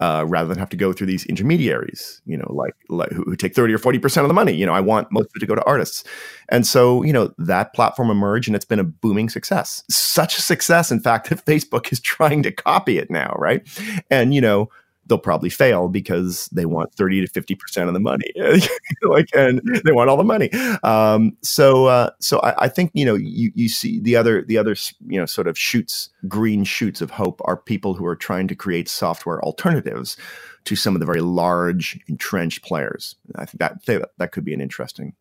uh, 0.00 0.24
rather 0.26 0.48
than 0.48 0.58
have 0.58 0.68
to 0.68 0.76
go 0.76 0.92
through 0.92 1.06
these 1.06 1.24
intermediaries, 1.26 2.20
you 2.26 2.36
know, 2.36 2.52
like, 2.52 2.74
like 2.88 3.10
who, 3.10 3.22
who, 3.22 3.36
take 3.36 3.54
30 3.54 3.74
or 3.74 3.78
40% 3.78 4.22
of 4.22 4.28
the 4.28 4.34
money. 4.34 4.52
You 4.52 4.66
know, 4.66 4.72
I 4.72 4.80
want 4.80 5.10
most 5.12 5.26
of 5.26 5.32
it 5.36 5.40
to 5.40 5.46
go 5.46 5.54
to 5.54 5.64
artists. 5.64 6.04
And 6.48 6.66
so, 6.66 7.02
you 7.04 7.12
know, 7.12 7.32
that 7.38 7.72
platform 7.74 8.10
emerged 8.10 8.48
and 8.48 8.56
it's 8.56 8.64
been 8.64 8.80
a 8.80 8.84
booming 8.84 9.28
success. 9.28 9.84
Such 9.88 10.36
a 10.36 10.42
success, 10.42 10.90
in 10.90 11.00
fact, 11.00 11.30
that 11.30 11.44
Facebook 11.46 11.92
is 11.92 12.00
trying 12.00 12.42
to 12.42 12.52
copy 12.52 12.98
it 12.98 13.10
now, 13.10 13.34
right? 13.38 13.66
And, 14.10 14.34
you 14.34 14.40
know, 14.40 14.68
they'll 15.06 15.18
probably 15.18 15.50
fail 15.50 15.88
because 15.88 16.46
they 16.52 16.64
want 16.64 16.94
30 16.94 17.22
to 17.22 17.26
50 17.26 17.54
percent 17.54 17.88
of 17.88 17.94
the 17.94 18.00
money. 18.00 18.32
Like 19.02 19.28
and 19.34 19.60
they 19.84 19.92
want 19.92 20.08
all 20.08 20.16
the 20.16 20.24
money. 20.24 20.50
Um, 20.82 21.36
so 21.42 21.86
uh, 21.86 22.10
so 22.20 22.38
I, 22.40 22.64
I, 22.64 22.68
think 22.68 22.90
you 22.94 23.04
know 23.04 23.14
you, 23.14 23.52
you 23.54 23.68
see 23.68 24.00
the 24.00 24.16
other 24.16 24.42
the 24.42 24.56
other 24.56 24.74
you 25.06 25.18
know 25.18 25.26
sort 25.26 25.46
of 25.46 25.58
shoots 25.58 26.10
green 26.26 26.64
shoots 26.64 27.00
of 27.00 27.10
hope 27.10 27.40
are 27.44 27.56
people 27.56 27.94
who 27.94 28.06
are 28.06 28.16
trying 28.16 28.48
to 28.48 28.54
create 28.54 28.88
software 28.88 29.42
alternatives 29.42 30.16
to 30.64 30.74
some 30.74 30.94
of 30.96 31.00
the 31.00 31.06
very 31.06 31.20
large 31.20 32.00
entrenched 32.08 32.64
players. 32.64 33.16
I 33.36 33.44
think 33.44 33.60
that 33.86 34.10
that 34.18 34.32
could 34.32 34.44
be 34.44 34.54
an 34.54 34.60
interesting 34.60 35.14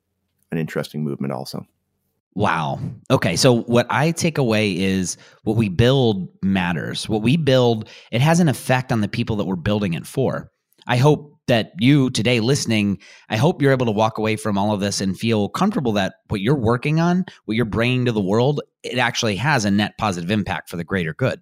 an 0.51 0.57
interesting 0.57 1.03
movement 1.03 1.33
also 1.33 1.67
Wow. 2.35 2.79
Okay. 3.11 3.35
So 3.35 3.61
what 3.63 3.85
I 3.89 4.11
take 4.11 4.37
away 4.37 4.75
is 4.75 5.17
what 5.43 5.55
we 5.55 5.69
build 5.69 6.27
matters. 6.41 7.07
What 7.07 7.21
we 7.21 7.37
build, 7.37 7.87
it 8.11 8.21
has 8.21 8.39
an 8.39 8.49
effect 8.49 8.91
on 8.91 9.01
the 9.01 9.07
people 9.07 9.35
that 9.35 9.45
we're 9.45 9.55
building 9.55 9.93
it 9.93 10.07
for. 10.07 10.51
I 10.87 10.97
hope 10.97 11.37
that 11.47 11.73
you 11.79 12.09
today 12.09 12.39
listening, 12.39 12.97
I 13.29 13.37
hope 13.37 13.61
you're 13.61 13.71
able 13.71 13.85
to 13.85 13.91
walk 13.91 14.17
away 14.17 14.35
from 14.35 14.57
all 14.57 14.73
of 14.73 14.79
this 14.79 15.01
and 15.01 15.17
feel 15.17 15.49
comfortable 15.49 15.91
that 15.93 16.15
what 16.29 16.41
you're 16.41 16.55
working 16.55 16.99
on, 16.99 17.25
what 17.45 17.55
you're 17.55 17.65
bringing 17.65 18.05
to 18.05 18.11
the 18.11 18.21
world, 18.21 18.61
it 18.81 18.97
actually 18.97 19.35
has 19.35 19.65
a 19.65 19.71
net 19.71 19.97
positive 19.97 20.31
impact 20.31 20.69
for 20.69 20.77
the 20.77 20.83
greater 20.83 21.13
good. 21.13 21.39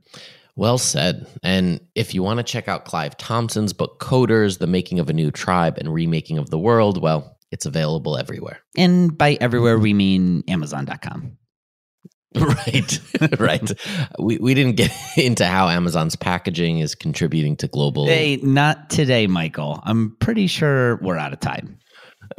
Well 0.55 0.77
said. 0.77 1.27
And 1.43 1.79
if 1.95 2.13
you 2.13 2.23
want 2.23 2.39
to 2.39 2.43
check 2.43 2.67
out 2.67 2.85
Clive 2.85 3.15
Thompson's 3.17 3.73
book 3.73 4.01
Coders, 4.01 4.57
The 4.57 4.67
Making 4.67 4.99
of 4.99 5.09
a 5.09 5.13
New 5.13 5.31
Tribe 5.31 5.77
and 5.77 5.93
Remaking 5.93 6.37
of 6.37 6.49
the 6.49 6.59
World, 6.59 7.01
well, 7.01 7.37
it's 7.51 7.65
available 7.65 8.17
everywhere. 8.17 8.61
And 8.77 9.17
by 9.17 9.37
everywhere, 9.41 9.77
we 9.77 9.93
mean 9.93 10.43
Amazon.com. 10.47 11.37
Right, 12.33 12.99
right. 13.41 13.71
we, 14.17 14.37
we 14.37 14.53
didn't 14.53 14.77
get 14.77 14.89
into 15.17 15.45
how 15.45 15.67
Amazon's 15.67 16.15
packaging 16.15 16.79
is 16.79 16.95
contributing 16.95 17.57
to 17.57 17.67
global. 17.67 18.07
Hey, 18.07 18.37
not 18.37 18.89
today, 18.89 19.27
Michael. 19.27 19.81
I'm 19.83 20.15
pretty 20.21 20.47
sure 20.47 20.95
we're 21.01 21.17
out 21.17 21.33
of 21.33 21.41
time. 21.41 21.77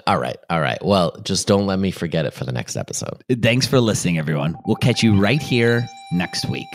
All 0.07 0.18
right, 0.18 0.38
all 0.48 0.62
right. 0.62 0.83
Well, 0.83 1.20
just 1.25 1.46
don't 1.46 1.66
let 1.66 1.79
me 1.79 1.90
forget 1.90 2.25
it 2.25 2.33
for 2.33 2.46
the 2.46 2.53
next 2.53 2.77
episode. 2.77 3.22
Thanks 3.42 3.66
for 3.66 3.81
listening, 3.81 4.16
everyone. 4.16 4.57
We'll 4.64 4.77
catch 4.77 5.03
you 5.03 5.20
right 5.20 5.42
here 5.42 5.87
next 6.12 6.48
week. 6.48 6.68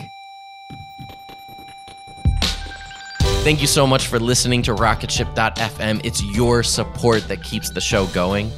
Thank 3.44 3.60
you 3.62 3.66
so 3.66 3.86
much 3.86 4.08
for 4.08 4.18
listening 4.18 4.60
to 4.64 4.74
Rocketship.fm. 4.74 6.04
It's 6.04 6.22
your 6.22 6.62
support 6.62 7.26
that 7.28 7.42
keeps 7.42 7.70
the 7.70 7.80
show 7.80 8.06
going. 8.08 8.50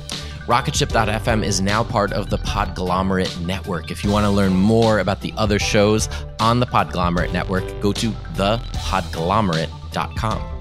Rocketship.fm 0.46 1.44
is 1.44 1.60
now 1.60 1.84
part 1.84 2.12
of 2.12 2.28
the 2.28 2.38
Podglomerate 2.38 3.40
Network. 3.46 3.92
If 3.92 4.02
you 4.02 4.10
want 4.10 4.24
to 4.24 4.30
learn 4.30 4.52
more 4.52 4.98
about 4.98 5.20
the 5.20 5.32
other 5.36 5.60
shows 5.60 6.08
on 6.40 6.58
the 6.58 6.66
Podglomerate 6.66 7.32
Network, 7.32 7.62
go 7.80 7.92
to 7.92 8.10
thepodglomerate.com. 8.10 10.59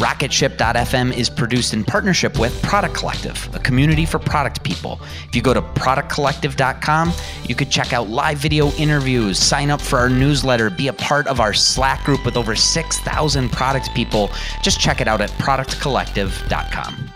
Rocketship.fm 0.00 1.14
is 1.14 1.28
produced 1.28 1.74
in 1.74 1.84
partnership 1.84 2.38
with 2.38 2.62
Product 2.62 2.94
Collective, 2.94 3.54
a 3.54 3.58
community 3.58 4.06
for 4.06 4.18
product 4.18 4.64
people. 4.64 4.98
If 5.28 5.36
you 5.36 5.42
go 5.42 5.52
to 5.52 5.60
productcollective.com, 5.60 7.12
you 7.46 7.54
could 7.54 7.70
check 7.70 7.92
out 7.92 8.08
live 8.08 8.38
video 8.38 8.70
interviews, 8.78 9.38
sign 9.38 9.68
up 9.68 9.78
for 9.78 9.98
our 9.98 10.08
newsletter, 10.08 10.70
be 10.70 10.88
a 10.88 10.94
part 10.94 11.26
of 11.26 11.38
our 11.38 11.52
Slack 11.52 12.02
group 12.02 12.24
with 12.24 12.38
over 12.38 12.56
6,000 12.56 13.52
product 13.52 13.94
people. 13.94 14.30
Just 14.62 14.80
check 14.80 15.02
it 15.02 15.06
out 15.06 15.20
at 15.20 15.28
productcollective.com. 15.32 17.10